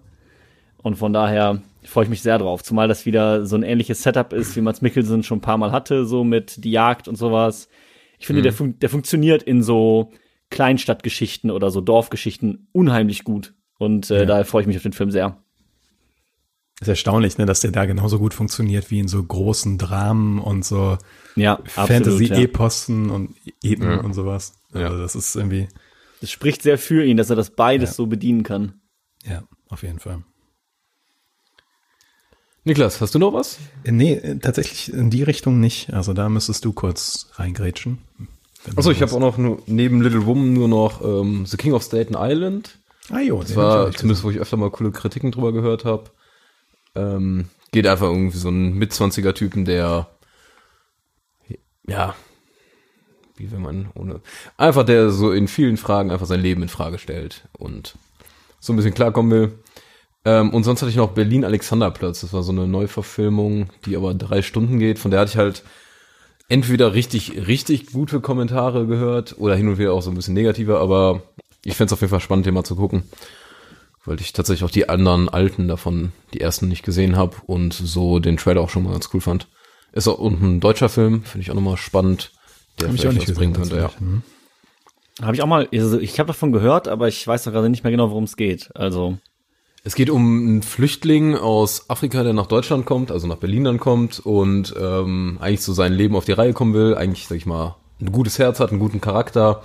[0.81, 2.63] Und von daher freue ich mich sehr drauf.
[2.63, 5.71] Zumal das wieder so ein ähnliches Setup ist, wie Mats Mikkelsen schon ein paar Mal
[5.71, 7.69] hatte, so mit die Jagd und sowas.
[8.19, 10.11] Ich finde, der, fun der funktioniert in so
[10.49, 13.53] Kleinstadtgeschichten oder so Dorfgeschichten unheimlich gut.
[13.77, 15.37] Und äh, daher freue ich mich auf den Film sehr.
[16.81, 20.65] Ist erstaunlich, ne, dass der da genauso gut funktioniert wie in so großen Dramen und
[20.65, 20.97] so
[21.35, 21.77] Ja, absolut.
[21.77, 21.85] ja.
[21.85, 23.99] Fantasy-Epossen und Epen Ja.
[24.01, 24.53] und sowas.
[24.73, 24.87] Ja.
[24.87, 25.69] Also das ist irgendwie,
[26.21, 27.95] Das spricht sehr für ihn, dass er das beides Ja.
[27.95, 28.81] so bedienen kann.
[29.25, 30.23] ja, auf jeden Fall.
[32.63, 33.59] Niklas, hast du noch was?
[33.83, 35.93] Äh, Nee, äh, tatsächlich in die Richtung nicht.
[35.93, 37.99] Also da müsstest du kurz reingrätschen.
[38.75, 41.83] Achso, ich habe auch noch nur, neben Little Woman nur noch ähm, The King of
[41.83, 42.79] Staten Island.
[43.11, 46.09] Ah jo, Das war zumindest, wo ich öfter mal coole Kritiken drüber gehört habe.
[46.95, 50.07] Ähm, geht einfach irgendwie so ein Mitzwanziger-Typen, der
[51.87, 52.15] ja,
[53.37, 54.21] wie will man ohne
[54.57, 57.95] einfach der so in vielen Fragen einfach sein Leben in Frage stellt und
[58.59, 59.59] so ein bisschen klarkommen will.
[60.23, 62.21] Ähm, und sonst hatte ich noch Berlin Alexanderplatz.
[62.21, 64.97] Das war so eine Neuverfilmung, die aber drei Stunden geht.
[64.97, 65.63] Von der hatte ich halt
[66.47, 70.79] entweder richtig, richtig gute Kommentare gehört oder hin und wieder auch so ein bisschen negative,
[70.79, 71.23] aber
[71.63, 73.03] ich fänd's auf jeden Fall spannend, den mal zu gucken.
[74.05, 78.19] Weil ich tatsächlich auch die anderen alten davon, die ersten nicht gesehen habe und so
[78.19, 79.47] den Trailer auch schon mal ganz cool fand.
[79.93, 82.31] Ist auch und ein deutscher Film, finde ich auch nochmal spannend,
[82.79, 83.83] der Hab ich auch nicht was bringen könnte, ja.
[83.83, 84.07] tatsächlich.
[84.07, 84.23] Hm.
[85.21, 87.83] Habe ich auch mal, also ich habe davon gehört, aber ich weiß doch gerade nicht
[87.83, 88.69] mehr genau, worum es geht.
[88.75, 89.17] Also,
[89.85, 93.79] Es geht um einen Flüchtling aus Afrika, der nach Deutschland kommt, also nach Berlin dann
[93.79, 97.45] kommt und ähm, eigentlich so sein Leben auf die Reihe kommen will, eigentlich, sag ich
[97.45, 99.63] mal, ein gutes Herz hat, einen guten Charakter,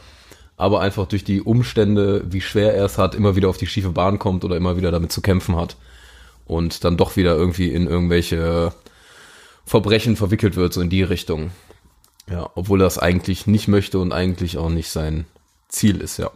[0.60, 3.90] aber einfach durch die Umstände, wie schwer er es hat, immer wieder auf die schiefe
[3.90, 5.76] Bahn kommt oder immer wieder damit zu kämpfen hat
[6.44, 8.74] und dann doch wieder irgendwie in irgendwelche
[9.64, 11.50] Verbrechen verwickelt wird, so in die Richtung.
[12.28, 15.24] Ja, obwohl er es eigentlich nicht möchte und eigentlich auch nicht sein
[15.68, 16.30] Ziel ist, ja.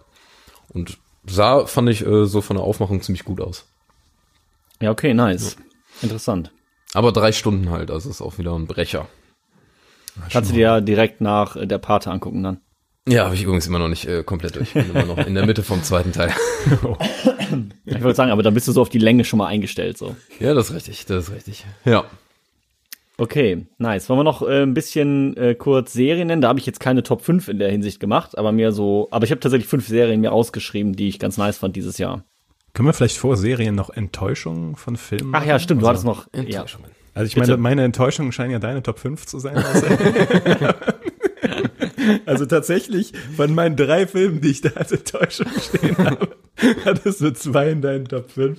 [0.68, 3.66] Und sah, fand ich, äh, so von der Aufmachung ziemlich gut aus.
[4.80, 5.56] ja, okay, nice.
[6.00, 6.50] Interessant.
[6.94, 9.06] Aber drei Stunden halt, also ist auch wieder ein Brecher.
[10.30, 12.60] Kannst du dir ja direkt nach äh, der Pate angucken dann.
[13.06, 14.72] Ja, habe ich übrigens immer noch nicht äh, komplett durch.
[14.72, 16.32] Bin immer noch in der Mitte vom zweiten Teil.
[17.84, 20.16] Ich wollte sagen, aber dann bist du so auf die Länge schon mal eingestellt, so.
[20.40, 21.66] Ja, das ist richtig, das ist richtig.
[21.84, 22.04] Ja.
[23.18, 24.08] Okay, nice.
[24.08, 26.40] Wollen wir noch äh, ein bisschen äh, kurz Serien nennen?
[26.42, 29.24] Da habe ich jetzt keine Top 5 in der Hinsicht gemacht, aber mir so, aber
[29.24, 32.24] ich habe tatsächlich fünf Serien mir ausgeschrieben, die ich ganz nice fand dieses Jahr.
[32.72, 36.32] Können wir vielleicht vor Serien noch Enttäuschungen von Filmen Ach ja, stimmt, du Also- hattest
[36.32, 36.34] noch.
[36.34, 36.40] Ja.
[36.60, 36.90] Enttäuschungen.
[37.12, 37.50] Also ich Bitte.
[37.52, 39.62] meine, meine Enttäuschungen scheinen ja deine Top 5 zu sein.
[42.26, 46.36] Also tatsächlich, von meinen drei Filmen, die ich da als Enttäuschung stehen habe,
[46.84, 48.58] hattest du zwei in deinen Top 5.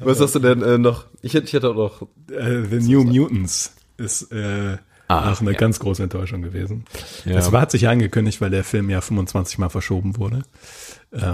[0.00, 1.06] Was hast du denn äh, noch?
[1.22, 2.02] Ich hätte, ich hätte auch noch.
[2.30, 4.76] Äh, The New Mutants ist äh,
[5.08, 5.58] Ah, auch eine ja.
[5.58, 6.84] ganz große Enttäuschung gewesen.
[7.24, 7.34] Ja.
[7.34, 10.42] Das war, hat sich ja angekündigt, weil der Film ja 25 Mal verschoben wurde.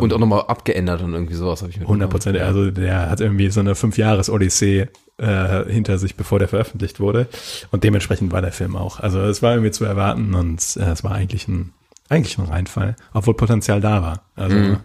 [0.01, 2.39] Und auch nochmal abgeändert und irgendwie sowas habe ich mir 100 Prozent.
[2.39, 7.27] Also der hat irgendwie so eine Fünf-Jahres-Odyssee äh, hinter sich, bevor der veröffentlicht wurde.
[7.71, 9.01] Und dementsprechend war der Film auch.
[9.01, 11.73] Also es war irgendwie zu erwarten und äh, es war eigentlich ein,
[12.09, 14.23] eigentlich ein Reinfall, obwohl Potenzial da war.
[14.37, 14.77] Also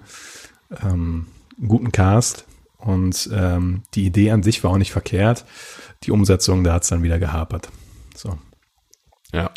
[0.83, 1.27] ähm,
[1.67, 2.45] guten Cast
[2.77, 5.45] und ähm, die Idee an sich war auch nicht verkehrt.
[6.03, 7.69] Die Umsetzung, da hat es dann wieder gehapert.
[8.15, 8.37] So.
[9.31, 9.51] Ja.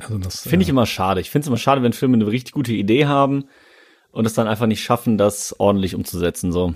[0.00, 1.20] Also das Finde ich immer schade.
[1.20, 3.44] Ich finde es immer schade, wenn Filme eine richtig gute Idee haben
[4.14, 6.52] und es dann einfach nicht schaffen, das ordentlich umzusetzen.
[6.52, 6.74] So.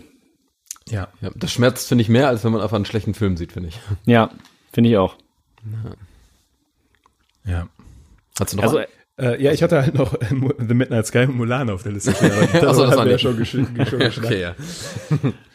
[0.91, 1.09] ja.
[1.21, 1.31] ja.
[1.37, 3.79] Das schmerzt, finde ich, mehr, als wenn man einfach einen schlechten Film sieht, finde ich.
[4.07, 4.31] Ja,
[4.73, 5.17] finde ich auch.
[7.45, 7.69] Ja.
[8.39, 8.81] Hast du noch Also?
[9.21, 10.27] Äh, ja, ich hatte halt noch äh,
[10.59, 12.15] The Midnight Sky und Mulan auf der Liste.
[12.15, 14.19] stehen, aber Ach so, das war wir ja schon, gesch schon geschnackt.
[14.19, 14.55] Okay, ja.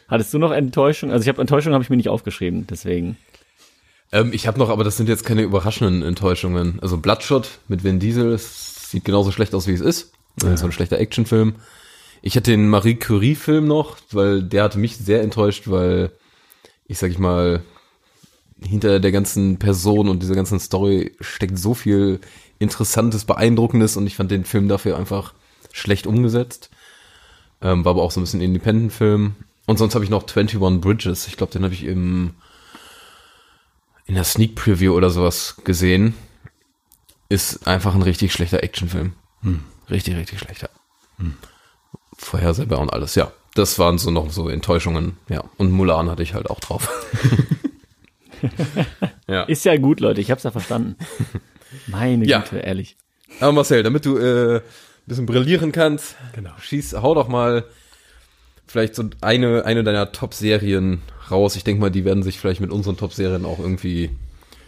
[0.09, 1.11] Hattest du noch Enttäuschung?
[1.11, 3.17] Also ich habe Enttäuschung habe ich mir nicht aufgeschrieben, deswegen.
[4.11, 6.79] Ähm, ich habe noch, aber das sind jetzt keine überraschenden Enttäuschungen.
[6.81, 10.11] Also Bloodshot mit Vin Diesel, sieht genauso schlecht aus, wie es ist.
[10.41, 10.57] Ja.
[10.57, 11.55] So ein schlechter Actionfilm.
[12.21, 16.11] Ich hatte den Marie Curie-Film noch, weil der hatte mich sehr enttäuscht, weil
[16.87, 17.63] ich sag ich mal,
[18.61, 22.19] hinter der ganzen Person und dieser ganzen Story steckt so viel
[22.59, 25.33] Interessantes, Beeindruckendes und ich fand den Film dafür einfach
[25.71, 26.69] schlecht umgesetzt.
[27.61, 29.35] Ähm, war aber auch so ein bisschen Independent-Film.
[29.65, 31.27] Und sonst habe ich noch 21 Bridges.
[31.27, 32.35] Ich glaube, den habe ich im
[34.05, 36.13] in der Sneak Preview oder sowas gesehen.
[37.29, 39.13] Ist einfach ein richtig schlechter Actionfilm.
[39.89, 40.69] Richtig, richtig schlechter.
[42.17, 43.31] Vorhersehbar und alles, ja.
[43.55, 45.43] Das waren so noch so Enttäuschungen, ja.
[45.57, 46.89] Und Mulan hatte ich halt auch drauf.
[49.27, 49.43] ja.
[49.43, 50.95] Ist ja gut, Leute, ich hab's ja verstanden.
[51.87, 52.39] Meine Ja.
[52.39, 52.97] Güte, ehrlich.
[53.39, 54.61] Aber Marcel, damit du äh, ein
[55.05, 56.51] bisschen brillieren kannst, Genau.
[56.59, 57.65] schieß, hau doch mal
[58.67, 61.55] vielleicht so eine, eine deiner Top-Serien raus.
[61.55, 64.11] Ich denke mal, die werden sich vielleicht mit unseren Top-Serien auch irgendwie,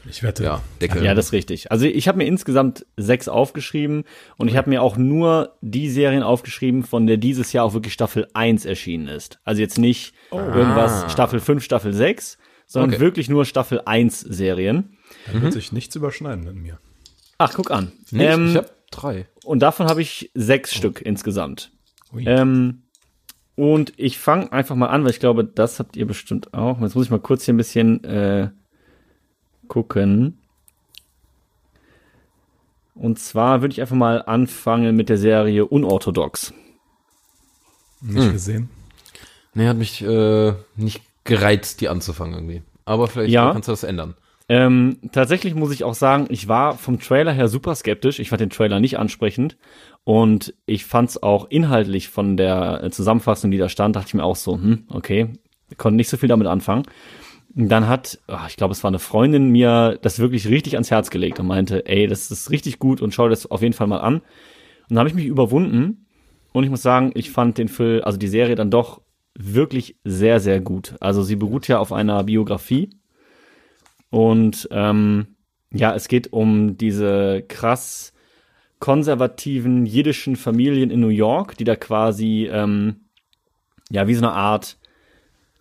[0.10, 0.44] Ich wette.
[0.44, 1.04] ja, deckeln.
[1.04, 1.72] Ja, das ist richtig.
[1.72, 4.04] Also ich habe mir insgesamt sechs aufgeschrieben
[4.38, 7.94] und ich habe mir auch nur die Serien aufgeschrieben, von der dieses Jahr auch wirklich
[7.94, 9.40] Staffel 1 erschienen ist.
[9.44, 12.38] Also jetzt nicht irgendwas Staffel 5, Staffel 6,
[12.68, 13.00] sondern Okay.
[13.00, 14.98] wirklich nur Staffel 1 Serien.
[15.32, 16.80] Da wird sich nichts überschneiden mit mir.
[17.38, 17.92] Ach, guck an.
[18.12, 18.22] Nicht?
[18.22, 19.28] Ähm, ich habe drei.
[19.44, 20.78] und davon habe ich sechs Oh.
[20.78, 21.72] Stück insgesamt.
[22.18, 22.84] Ähm,
[23.56, 26.80] und ich fange einfach mal an, weil ich glaube, das habt ihr bestimmt auch.
[26.82, 28.50] Jetzt muss ich mal kurz hier ein bisschen äh,
[29.68, 30.38] gucken.
[32.94, 36.54] Und zwar würde ich einfach mal anfangen mit der Serie Unorthodox.
[38.02, 38.70] Nicht gesehen.
[39.54, 42.62] Nee, hat mich äh, nicht gereizt, die anzufangen irgendwie.
[42.86, 43.52] Aber vielleicht Ja.
[43.52, 44.16] kannst du das ändern.
[44.48, 48.20] Ähm, tatsächlich muss ich auch sagen, ich war vom Trailer her super skeptisch.
[48.20, 49.58] Ich fand den Trailer nicht ansprechend.
[50.04, 54.14] Und ich fand es auch inhaltlich von der äh, Zusammenfassung, die da stand, dachte ich
[54.14, 55.30] mir auch so, hm, okay,
[55.78, 56.84] konnte nicht so viel damit anfangen.
[57.58, 61.10] Dann hat, ach, ich glaube, es war eine Freundin mir das wirklich richtig ans Herz
[61.10, 64.00] gelegt und meinte, ey, das ist richtig gut und schau das auf jeden Fall mal
[64.00, 64.16] an.
[64.16, 64.24] Und
[64.90, 66.06] dann habe ich mich überwunden
[66.52, 69.02] und ich muss sagen, ich fand den Film, also die Serie dann doch
[69.38, 70.96] wirklich sehr, sehr gut.
[71.00, 72.90] Also sie beruht ja auf einer Biografie
[74.10, 75.28] und ähm,
[75.72, 78.14] ja, es geht um diese krass
[78.80, 83.08] konservativen jiddischen Familien in New York, die da quasi ähm,
[83.90, 84.78] ja wie so eine Art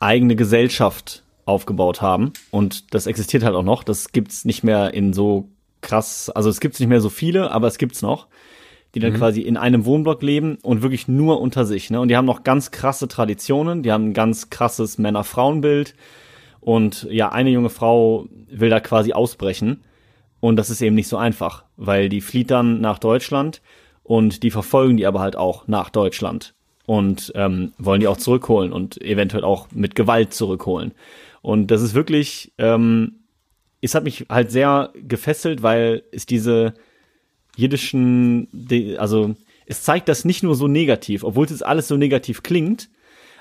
[0.01, 2.33] eigene Gesellschaft aufgebaut haben.
[2.51, 3.85] Und das existiert halt auch noch.
[3.85, 5.49] Das gibt's nicht mehr in so
[5.81, 8.29] krass, also es gibt's nicht mehr so viele, aber es gibt's noch,
[8.95, 11.91] die dann quasi in einem Wohnblock leben und wirklich nur unter sich.
[11.91, 12.01] Ne?
[12.01, 15.95] Und die haben noch ganz krasse Traditionen, die haben ein ganz krasses Männer-Frauen-Bild.
[16.61, 19.83] Und ja, eine junge Frau will da quasi ausbrechen.
[20.41, 23.63] Und das ist eben nicht so einfach, weil die flieht dann nach Deutschland
[24.03, 26.55] und die verfolgen die aber halt auch nach Deutschland
[26.87, 30.93] und ähm, wollen die auch zurückholen und eventuell auch mit Gewalt zurückholen.
[31.45, 33.17] Und das ist wirklich, ähm,
[33.83, 36.73] es hat mich halt sehr gefesselt, weil es diese
[37.55, 38.49] jiddischen,
[38.97, 39.35] also
[39.67, 42.89] es zeigt das nicht nur so negativ, obwohl es jetzt alles so negativ klingt,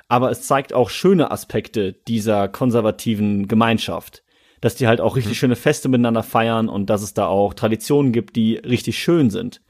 [0.10, 4.22] aber es zeigt auch schöne Aspekte dieser konservativen Gemeinschaft.
[4.60, 8.12] Dass die halt auch richtig schöne Feste miteinander feiern und dass es da auch Traditionen
[8.12, 9.62] gibt, die richtig schön sind.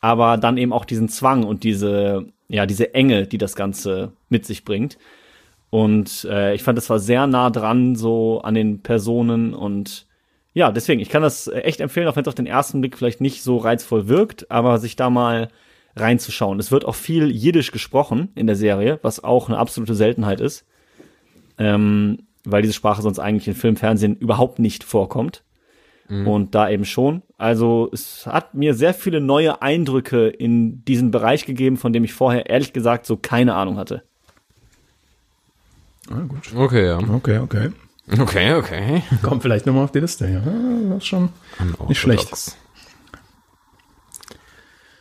[0.00, 4.46] Aber dann eben auch diesen Zwang und diese, ja, diese Enge, die das Ganze mit
[4.46, 4.96] sich bringt.
[5.70, 10.06] Und äh, ich fand, es war sehr nah dran, so an den Personen und
[10.52, 12.98] ja, deswegen, ich kann das äh, echt empfehlen, auch wenn es auf den ersten Blick
[12.98, 15.48] vielleicht nicht so reizvoll wirkt, aber sich da mal
[15.94, 16.58] reinzuschauen.
[16.58, 20.66] Es wird auch viel Jiddisch gesprochen in der Serie, was auch eine absolute Seltenheit ist,
[21.58, 25.44] ähm, weil diese Sprache sonst eigentlich in Film, Fernsehen überhaupt nicht vorkommt.
[26.26, 27.22] Und da eben schon.
[27.38, 32.12] Also es hat mir sehr viele neue Eindrücke in diesen Bereich gegeben, von dem ich
[32.12, 34.02] vorher ehrlich gesagt so keine Ahnung hatte.
[36.10, 36.54] Ah, gut.
[36.54, 36.98] Okay, ja.
[36.98, 37.70] Okay, okay.
[38.18, 39.02] Okay, okay.
[39.22, 40.40] Kommt vielleicht nochmal auf die Liste, ja.
[40.40, 41.28] Das ist schon
[41.88, 42.56] nicht schlecht.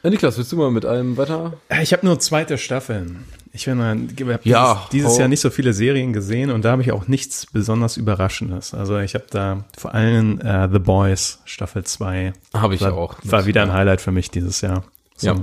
[0.04, 1.54] Ja, Niklas, willst du mal mit einem weiter?
[1.68, 3.26] Äh, Ich habe nur zweite Staffeln.
[3.52, 6.72] Ich bin mal, ich hab Ja, dieses, Jahr nicht so viele Serien gesehen und da
[6.72, 8.76] habe ich auch nichts besonders Überraschendes.
[8.76, 12.34] Also ich habe da vor allem äh, The Boys Staffel 2.
[12.54, 13.16] Habe ich war, auch.
[13.24, 14.84] War wieder ein Highlight für mich dieses Jahr.
[15.22, 15.36] Ja.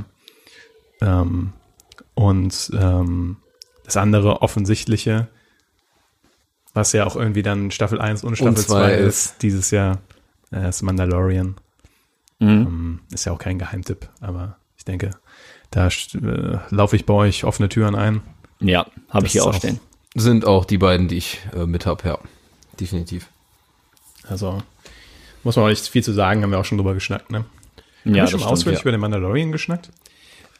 [1.03, 1.53] Ähm,
[2.15, 3.37] und ähm,
[3.85, 5.27] das andere offensichtliche,
[6.77, 9.07] was ja auch irgendwie dann Staffel 1 und Staffel zwei 2 ist.
[9.07, 9.99] ist, dieses Jahr,
[10.53, 11.57] äh, ist Mandalorian.
[12.39, 15.11] Ähm, ist ja auch kein Geheimtipp, aber ich denke,
[15.71, 18.21] da äh, laufe ich bei euch offene Türen ein.
[18.61, 19.81] Ja, habe ich hier auch stehen.
[20.15, 22.19] Sind auch die beiden, die ich äh, mit hab, ja.
[22.79, 23.29] Definitiv.
[24.29, 24.63] Also
[25.45, 27.39] muss man auch nicht viel zu sagen, haben wir auch schon drüber geschnackt, ne?
[28.05, 28.83] Haben wir das schon stimmt, ausführlich ja.
[28.83, 29.91] über den Mandalorian geschnackt?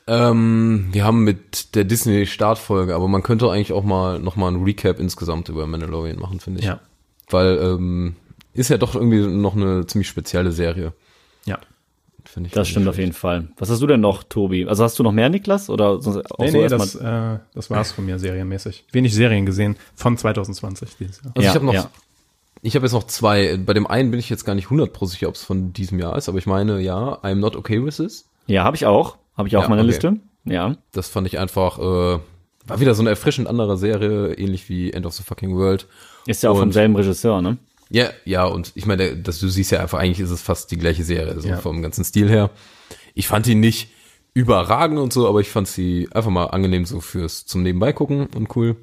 [0.09, 4.63] Ähm, wir haben mit der Disney-Startfolge, aber man könnte eigentlich auch mal noch mal ein
[4.63, 6.67] Recap insgesamt über Mandalorian machen, finde ich.
[6.67, 6.81] Ja.
[7.29, 8.17] Weil ähm,
[8.53, 10.93] ist ja doch irgendwie noch eine ziemlich spezielle Serie,
[11.45, 11.59] Ja.
[12.25, 12.55] finde ich.
[12.55, 13.49] Das stimmt auf jeden Fall.
[13.59, 14.67] Was hast du denn noch, Tobi?
[14.67, 15.69] Also hast du noch mehr, Niklas?
[15.71, 18.85] Oder sonst auch Nee, so nee, das, äh, das war's von mir serienmäßig.
[18.93, 21.33] Wenig Serien gesehen von 2020 dieses Jahr.
[21.35, 21.91] Also Ja, ich habe noch, ja.
[22.63, 23.57] ich habe jetzt noch zwei.
[23.57, 26.17] Bei dem einen bin ich jetzt gar nicht 100% sicher, ob es von diesem Jahr
[26.17, 28.29] ist, aber ich meine, ja, I'm not okay with this.
[28.47, 29.17] Ja, habe ich auch.
[29.37, 29.91] Habe ich auch Ja, auf meiner okay.
[29.91, 30.17] Liste.
[30.45, 30.77] Ja.
[30.93, 31.83] Das fand ich einfach, äh,
[32.69, 35.87] war wieder so eine erfrischend andere Serie, ähnlich wie End of the Fucking World.
[36.27, 37.59] Ist ja auch vom Und- selben Regisseur, ne?
[37.89, 40.77] Ja, ja, und ich meine, dass du siehst ja einfach, eigentlich ist es fast die
[40.77, 41.59] gleiche Serie, so Ja.
[41.59, 42.51] vom ganzen Stil her.
[43.15, 43.91] Ich fand die nicht
[44.35, 48.27] überragend und so, aber ich fand sie einfach mal angenehm so fürs zum Nebenbei gucken
[48.35, 48.77] und cool.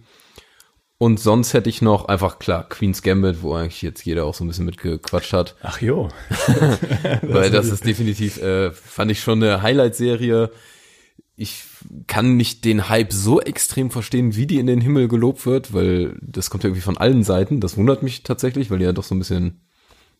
[1.04, 4.46] Und sonst hätte ich noch einfach klar Queen's Gambit, wo eigentlich jetzt jeder auch so
[4.46, 6.08] ein bisschen mitgequatscht hat, Ach jo.
[7.24, 10.50] weil das ist definitiv äh, fand ich schon eine Highlight-Serie.
[11.36, 11.66] Ich
[12.08, 16.18] kann nicht den Hype so extrem verstehen, wie die in den Himmel gelobt wird, weil
[16.22, 17.60] das kommt ja irgendwie von allen Seiten.
[17.60, 19.60] Das wundert mich tatsächlich, weil die ja doch so ein bisschen,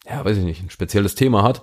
[0.06, 1.62] ja, weiß ich nicht, ein spezielles Thema hat.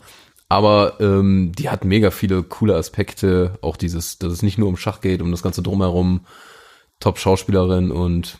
[0.49, 3.59] Aber ähm, die hat mega viele coole Aspekte.
[3.61, 6.25] Auch dieses, dass es nicht nur um Schach geht, um das ganze drumherum.
[7.01, 8.39] Top-Schauspielerin und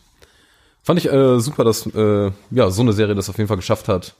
[0.83, 3.87] fand ich äh, super, dass äh, ja so eine Serie das auf jeden Fall geschafft
[3.87, 4.15] hat,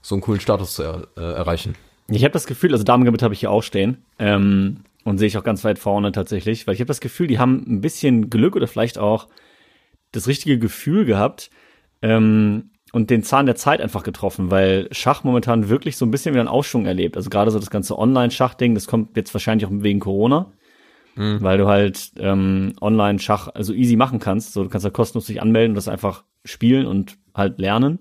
[0.00, 1.74] so einen coolen Status zu er, äh, erreichen.
[2.08, 4.04] Ich habe das Gefühl, also Damengambit habe ich hier auch stehen.
[4.18, 7.38] Ähm, und sehe ich auch ganz weit vorne tatsächlich, weil ich habe das Gefühl, die
[7.38, 9.28] haben ein bisschen Glück oder vielleicht auch
[10.12, 11.50] das richtige Gefühl gehabt
[12.02, 16.34] ähm, und den Zahn der Zeit einfach getroffen, weil Schach momentan wirklich so ein bisschen
[16.34, 17.16] wieder einen Aufschwung erlebt.
[17.16, 20.52] Also gerade so das ganze Online-Schach-Ding, das kommt jetzt wahrscheinlich auch wegen Corona,
[21.14, 24.52] weil du halt ähm, Online-Schach also easy machen kannst.
[24.52, 28.00] So, du kannst da kostenlos dich anmelden und das einfach spielen und halt lernen.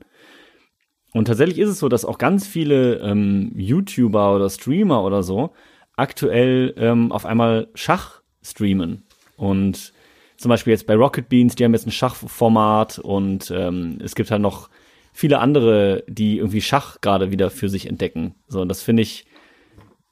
[1.14, 5.53] Und tatsächlich ist es so, dass auch ganz viele ähm, YouTuber oder Streamer oder so
[5.97, 9.03] aktuell ähm, auf einmal Schach streamen.
[9.36, 9.93] Und
[10.38, 14.32] zum Beispiel jetzt bei Rocket Beans, die haben jetzt ein Schachformat und ähm, es gibt
[14.32, 14.70] halt noch
[15.14, 18.36] viele andere, die irgendwie Schach gerade wieder für sich entdecken.
[18.47, 19.26] So, und das finde ich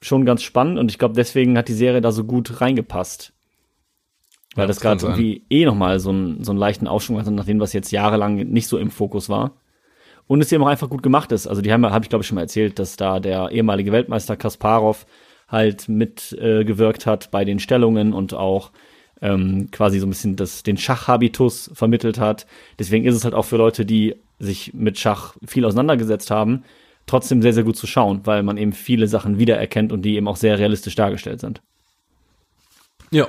[0.00, 3.32] schon ganz spannend und ich glaube, deswegen hat die Serie da so gut reingepasst.
[4.54, 7.30] Weil Ja, das das gerade irgendwie eh nochmal so, einen so einen leichten Aufschwung hatte,
[7.30, 9.52] nachdem das jetzt jahrelang nicht so im Fokus war.
[10.26, 11.46] Und es eben auch einfach gut gemacht ist.
[11.46, 14.36] Also die haben, habe ich glaube ich schon mal erzählt, dass da der ehemalige Weltmeister
[14.36, 15.06] Kasparov
[15.48, 18.70] halt mitgewirkt äh, hat bei den Stellungen und auch
[19.20, 22.46] ähm, quasi so ein bisschen das, den Schachhabitus vermittelt hat.
[22.78, 26.64] Deswegen ist es halt auch für Leute, die sich mit Schach viel auseinandergesetzt haben,
[27.06, 30.28] trotzdem sehr, sehr gut zu schauen, weil man eben viele Sachen wiedererkennt und die eben
[30.28, 31.60] auch sehr realistisch dargestellt sind.
[33.10, 33.26] Ja.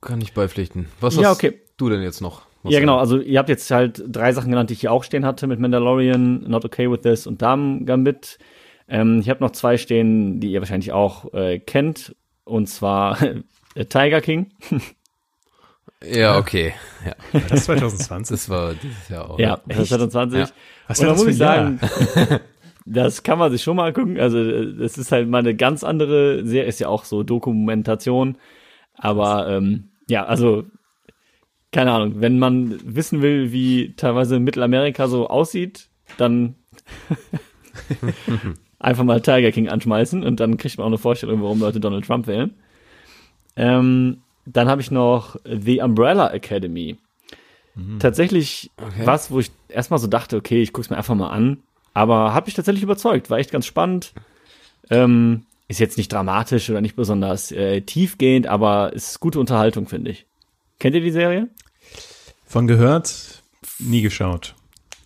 [0.00, 0.88] Kann ich beipflichten.
[1.00, 1.60] Was Ja, hast okay.
[1.76, 2.42] du denn jetzt noch?
[2.64, 2.98] Ja, genau.
[2.98, 5.58] Also ihr habt jetzt halt drei Sachen genannt, die ich hier auch stehen hatte mit
[5.58, 8.38] Mandalorian, Not Okay With This und Damen Gambit.
[8.88, 12.14] Ähm, ich habe noch zwei stehen, die ihr wahrscheinlich auch äh, kennt.
[12.44, 13.20] Und zwar
[13.74, 14.52] äh, Tiger King.
[16.04, 16.74] Ja, okay.
[17.04, 17.14] Ja,
[17.48, 18.34] Das ist 2020.
[18.34, 19.38] das war dieses Jahr auch.
[19.38, 20.38] Ja, das ist 2020.
[20.40, 20.46] Ja.
[20.92, 21.80] Was Und da das muss ich sagen,
[22.86, 24.18] das kann man sich schon mal gucken.
[24.18, 28.36] Also das ist halt mal eine ganz andere Serie, ist ja auch so Dokumentation.
[28.94, 30.64] Aber ähm, ja, also
[31.72, 35.88] keine Ahnung, wenn man wissen will, wie teilweise Mittelamerika so aussieht,
[36.18, 36.54] dann
[38.78, 42.04] einfach mal Tiger King anschmeißen und dann kriegt man auch eine Vorstellung, warum Leute Donald
[42.04, 42.54] Trump wählen.
[43.56, 46.98] Ähm, dann habe ich noch The Umbrella Academy.
[48.00, 49.06] Tatsächlich Okay.
[49.06, 51.62] was, wo ich erstmal so dachte, okay, ich guck's mir einfach mal an,
[51.94, 54.12] aber hat mich tatsächlich überzeugt, war echt ganz spannend.
[54.90, 60.10] Ähm, ist jetzt nicht dramatisch oder nicht besonders äh, tiefgehend, aber ist gute Unterhaltung, finde
[60.10, 60.26] ich.
[60.78, 61.48] Kennt ihr die Serie?
[62.44, 63.42] Von gehört,
[63.78, 64.54] nie geschaut.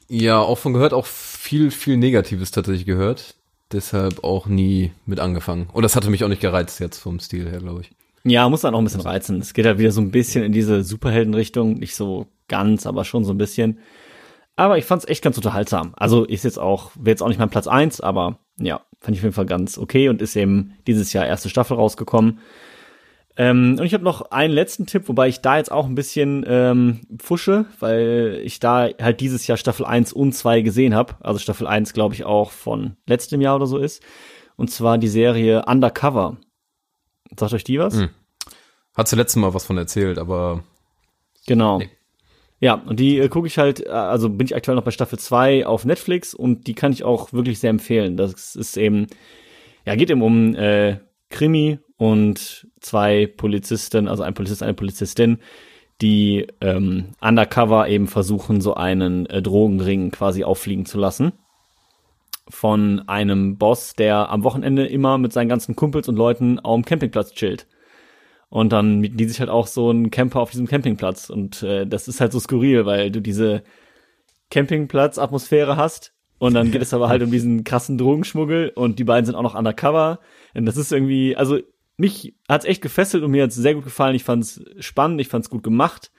[0.09, 3.35] Ja, auch von gehört, auch viel, viel Negatives tatsächlich gehört.
[3.73, 5.69] Deshalb auch nie mit angefangen.
[5.73, 7.91] Und das hatte mich auch nicht gereizt jetzt vom Stil her, glaube ich.
[8.25, 9.41] Ja, muss dann auch ein bisschen reizen.
[9.41, 13.25] Es geht halt wieder so ein bisschen in diese Superheldenrichtung, nicht so ganz, aber schon
[13.25, 13.79] so ein bisschen.
[14.57, 15.95] Aber ich fand's echt ganz unterhaltsam.
[15.97, 19.21] Also ist jetzt auch, wäre jetzt auch nicht mein Platz eins, aber ja, fand ich
[19.21, 22.41] auf jeden Fall ganz okay und ist eben dieses Jahr erste Staffel rausgekommen.
[23.39, 26.43] Ähm, und ich habe noch einen letzten Tipp, wobei ich da jetzt auch ein bisschen
[26.49, 31.17] ähm, pfusche, weil ich da halt dieses Jahr Staffel 1 und 2 gesehen habe.
[31.21, 34.03] Also Staffel 1, glaube ich, auch von letztem Jahr oder so ist.
[34.57, 36.39] Und zwar die Serie Undercover.
[37.39, 37.97] Sagt euch die was?
[37.97, 38.09] Mhm.
[38.97, 40.65] Hat sie letztes Mal was von erzählt, aber
[41.47, 41.79] Genau.
[41.79, 41.91] Nee.
[42.61, 45.19] Ja, und die äh, gucke ich halt, äh, also bin ich aktuell noch bei Staffel
[45.19, 48.17] 2 auf Netflix und die kann ich auch wirklich sehr empfehlen.
[48.17, 49.07] Das ist eben,
[49.85, 50.99] ja, geht eben um äh,
[51.31, 55.39] Krimi und zwei Polizisten, also ein Polizist, eine Polizistin,
[56.03, 61.33] die ähm, undercover eben versuchen, so einen äh, Drogenring quasi auffliegen zu lassen.
[62.49, 67.33] von einem Boss, der am Wochenende immer mit seinen ganzen Kumpels und Leuten dem Campingplatz
[67.33, 67.67] chillt.
[68.49, 71.31] Und dann mieten die sich halt auch so einen Camper auf diesem Campingplatz.
[71.31, 73.63] Und äh, das ist halt so skurril, weil du diese
[74.51, 76.13] Campingplatz-Atmosphäre hast.
[76.39, 79.43] Und dann geht es aber halt um diesen krassen Drogenschmuggel und die beiden sind auch
[79.43, 80.21] noch undercover.
[80.55, 81.59] Und das ist irgendwie, also
[81.97, 84.15] mich hat's echt gefesselt und mir hat's sehr gut gefallen.
[84.15, 86.13] Ich fand's spannend, ich fand's gut gemacht.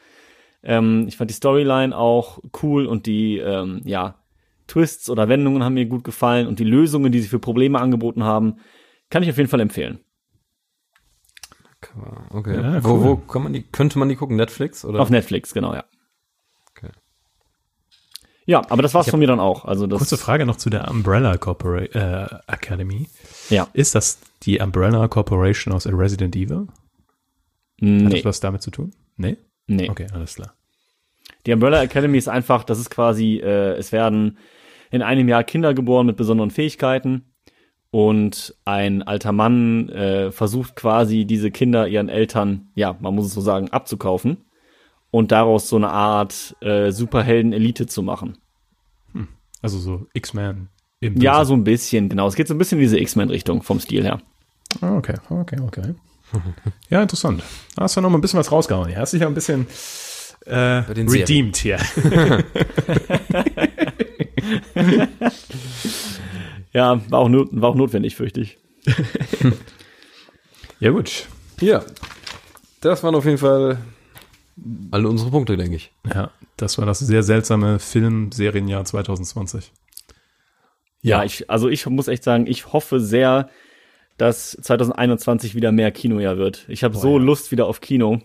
[0.63, 4.15] Ähm, ich fand die Storyline auch cool und die, ähm, ja,
[4.65, 8.23] Twists oder Wendungen haben mir gut gefallen und die Lösungen, die sie für Probleme angeboten
[8.23, 8.55] haben,
[9.09, 9.99] kann ich auf jeden Fall empfehlen.
[12.29, 12.55] Okay.
[12.55, 13.03] Ja, wo, cool.
[13.03, 14.35] wo kann man die, könnte man die gucken?
[14.35, 14.99] Netflix oder?
[14.99, 15.85] Auf Netflix, genau, ja.
[16.71, 16.89] Okay.
[18.45, 19.65] Ja, aber das war's von mir dann auch.
[19.65, 23.07] Also das, Kurze Frage noch zu der Umbrella Corpora äh, Academy.
[23.49, 23.67] Ja.
[23.73, 26.67] Ist das die Umbrella Corporation aus Resident Evil?
[26.67, 26.71] Hat
[27.79, 28.93] Nee, das was damit zu tun?
[29.17, 29.37] Nee?
[29.67, 29.89] nee.
[29.89, 30.53] Okay, alles klar.
[31.45, 34.39] Die Umbrella Academy ist einfach, das ist quasi, äh, es werden
[34.89, 37.25] in einem Jahr Kinder geboren mit besonderen Fähigkeiten
[37.91, 43.33] und ein alter Mann äh, versucht quasi diese Kinder ihren Eltern, ja, man muss es
[43.33, 44.45] so sagen, abzukaufen
[45.11, 48.37] und daraus so eine Art äh, Superhelden-Elite zu machen.
[49.61, 50.69] Also so X-Men
[51.01, 52.27] Ja, so ein bisschen, genau.
[52.27, 54.21] Es geht so ein bisschen in diese X-Men-Richtung vom Stil her.
[54.81, 55.95] Ah, Okay, okay, okay.
[56.89, 57.41] Ja, interessant.
[57.75, 58.91] Da hast du noch mal ein bisschen was rausgehauen.
[58.91, 59.65] Ja, hast dich ja ein bisschen
[60.45, 61.77] äh, redeemed hier.
[66.73, 68.57] Ja, war auch, not war auch notwendig, fürchte ich.
[70.79, 71.25] Ja, gut.
[71.59, 71.83] Ja.
[72.81, 73.79] Das waren auf jeden Fall
[74.91, 75.91] alle unsere Punkte, denke ich.
[76.13, 79.71] Ja, das war das sehr seltsame Filmserienjahr 2020.
[81.01, 83.49] Ja, ich, also ich muss echt sagen, ich hoffe sehr,
[84.17, 86.65] dass 2021 wieder mehr Kinojahr wird.
[86.67, 87.23] Ich habe so ja.
[87.23, 88.21] Lust wieder auf Kino.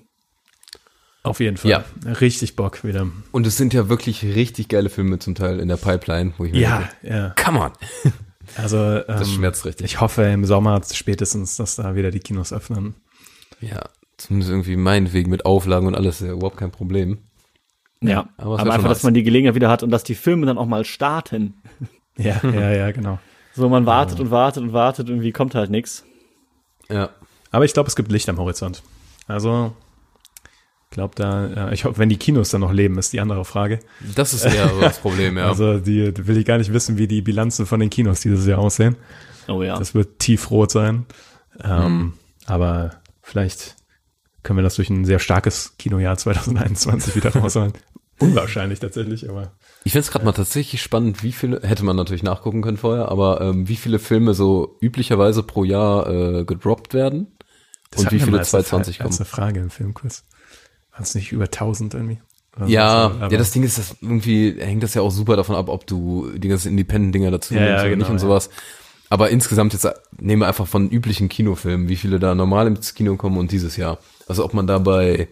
[1.22, 1.70] Auf jeden Fall.
[1.70, 1.84] Ja.
[2.20, 3.06] Richtig Bock wieder.
[3.30, 6.52] Und es sind ja wirklich richtig geile Filme zum Teil in der Pipeline, wo ich
[6.52, 7.34] mir Ja, denke, ja.
[7.42, 7.72] come on.
[8.56, 9.86] Also ähm, Das schmerzt richtig.
[9.86, 12.94] Ich hoffe im Sommer spätestens, dass da wieder die Kinos öffnen.
[13.60, 17.18] Ja, zumindest irgendwie meinetwegen mit Auflagen und alles, ja überhaupt kein Problem.
[18.00, 20.58] Ja, aber aber, einfach, dass man die Gelegenheit wieder hat und dass die Filme dann
[20.58, 21.54] auch mal starten.
[22.16, 23.18] Ja, ja, ja, genau.
[23.54, 26.04] So, man wartet und wartet und wartet, irgendwie kommt halt nix.
[26.90, 27.10] Ja.
[27.50, 28.82] Aber ich glaube, es gibt Licht am Horizont.
[29.28, 29.76] Also,
[30.92, 33.80] glaube da, ich hoffe, wenn die Kinos dann noch leben, ist die andere Frage.
[34.14, 35.48] Das ist eher so das Problem, ja.
[35.48, 38.60] Also, die will ich gar nicht wissen, wie die Bilanzen von den Kinos dieses Jahr
[38.60, 38.94] aussehen.
[39.48, 39.76] Oh ja.
[39.78, 41.06] Das wird tiefrot sein.
[41.62, 42.12] Ähm,
[42.46, 43.74] Aber vielleicht
[44.44, 47.72] können wir das durch ein sehr starkes Kinojahr 2021 wieder rausholen.
[48.18, 49.52] Unwahrscheinlich tatsächlich, aber
[49.84, 53.08] Ich finde es gerade mal tatsächlich spannend, wie viele, hätte man natürlich nachgucken können vorher,
[53.08, 57.26] aber ähm, wie viele Filme so üblicherweise pro Jahr äh, gedroppt werden
[57.96, 59.26] und hatten wie wir viele mal als eine 2020 Fra- als kommen.
[59.26, 60.24] eine Frage im Filmkurs.
[60.92, 62.20] Waren es nicht über 1000 irgendwie?
[62.66, 65.68] Ja, so, ja, das Ding ist, das irgendwie hängt das ja auch super davon ab,
[65.70, 68.20] ob du die ganzen Independent-Dinger dazu Ja, nimmst ja, oder genau, nicht und ja.
[68.20, 68.50] sowas.
[69.08, 69.88] Aber insgesamt jetzt
[70.18, 73.76] nehmen wir einfach von üblichen Kinofilmen, wie viele da normal ins Kino kommen und dieses
[73.76, 73.98] Jahr.
[74.28, 75.28] Also ob man da bei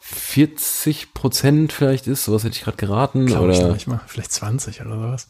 [0.00, 3.26] 40 Prozent vielleicht ist, sowas hätte ich gerade geraten.
[3.26, 4.00] Glaub ich noch oder nicht mal.
[4.06, 5.28] Vielleicht 20 oder sowas.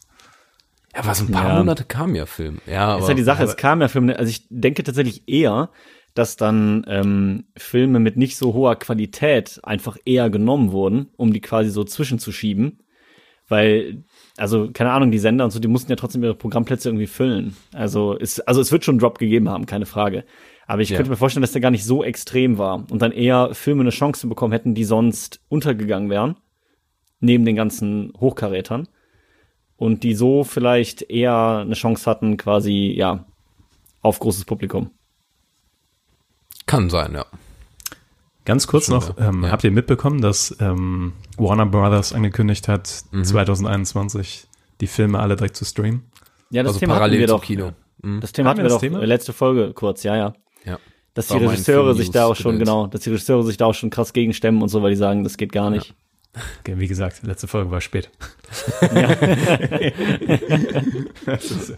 [0.93, 1.57] ja, aber so ein paar Ja.
[1.59, 2.59] Monate kam ja Film.
[2.65, 5.69] Ja, aber ist halt die Sache, es kam ja Filme, also ich denke tatsächlich eher,
[6.15, 11.41] dass dann ähm, Filme mit nicht so hoher Qualität einfach eher genommen wurden, um die
[11.41, 12.79] quasi so zwischenzuschieben.
[13.47, 14.05] Weil,
[14.37, 17.55] also, keine Ahnung, die Sender und so, die mussten ja trotzdem ihre Programmplätze irgendwie füllen.
[17.73, 20.23] Also, es, also es wird schon einen Drop gegeben haben, keine Frage.
[20.65, 20.95] Aber ich Ja.
[20.95, 23.91] könnte mir vorstellen, dass der gar nicht so extrem war und dann eher Filme eine
[23.91, 26.37] Chance bekommen hätten, die sonst untergegangen wären,
[27.19, 28.87] neben den ganzen Hochkarätern.
[29.77, 33.25] Und die so vielleicht eher eine Chance hatten, quasi, ja,
[34.01, 34.89] auf großes Publikum.
[36.75, 37.25] Kann sein, ja.
[38.45, 39.29] Ganz kurz Schon, noch, ja.
[39.29, 39.51] ähm, Ja.
[39.51, 43.23] habt ihr mitbekommen, dass ähm, Warner Brothers angekündigt hat, Mhm.
[43.23, 44.47] 2021
[44.81, 46.03] die Filme alle direkt zu streamen?
[46.51, 47.43] Ja, das Also Thema hatten parallel wir zum doch.
[47.43, 47.71] Kino.
[48.03, 48.19] Mhm.
[48.21, 49.01] Das Thema Haben hatten wir wir das doch Thema?
[49.01, 50.33] äh, letzte Folge kurz, ja, ja.
[50.63, 50.77] Ja.
[51.15, 53.65] Dass die War mein Regisseure sich da auch schon, genau, dass die Regisseure sich da
[53.65, 55.95] auch schon krass gegenstemmen und so, weil die sagen, das geht gar nicht.
[56.61, 58.09] Okay, Wie gesagt, letzte Folge war spät.
[61.27, 61.77] Ist-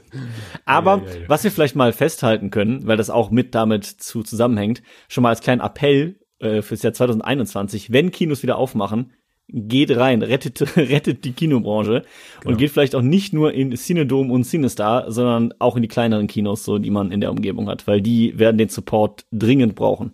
[0.66, 1.30] Aber Ja, ja, ja.
[1.30, 5.30] was wir vielleicht mal festhalten können, weil das auch mit damit zu zusammenhängt, schon mal
[5.30, 9.12] als kleinen Appell äh, fürs Jahr 2021, wenn Kinos wieder aufmachen,
[9.50, 12.04] geht rein, rettet, rettet die Kinobranche
[12.42, 12.52] Genau.
[12.52, 16.28] und geht vielleicht auch nicht nur in Cinedome und Cinestar, sondern auch in die kleineren
[16.28, 20.14] Kinos, so die man in der Umgebung hat, weil die werden den Support dringend brauchen.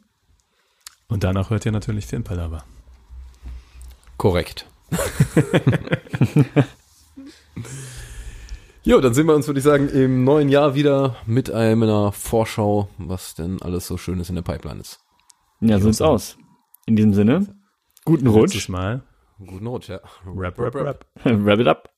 [1.08, 2.64] Und danach hört ihr natürlich Filmpalava.
[4.18, 4.68] Korrekt.
[8.84, 12.90] jo, dann sehen wir uns, würde ich sagen, im neuen Jahr wieder mit einer Vorschau,
[12.98, 15.00] was denn alles so Schönes in der Pipeline ist.
[15.62, 16.38] Ja, so sieht's aus.
[16.86, 17.56] In diesem Sinne,
[18.06, 19.04] guten Rutsch, Mal.
[19.40, 20.00] Guten Rutsch, ja.
[20.26, 21.06] Rap, rap, rap.
[21.24, 21.93] wrap it up.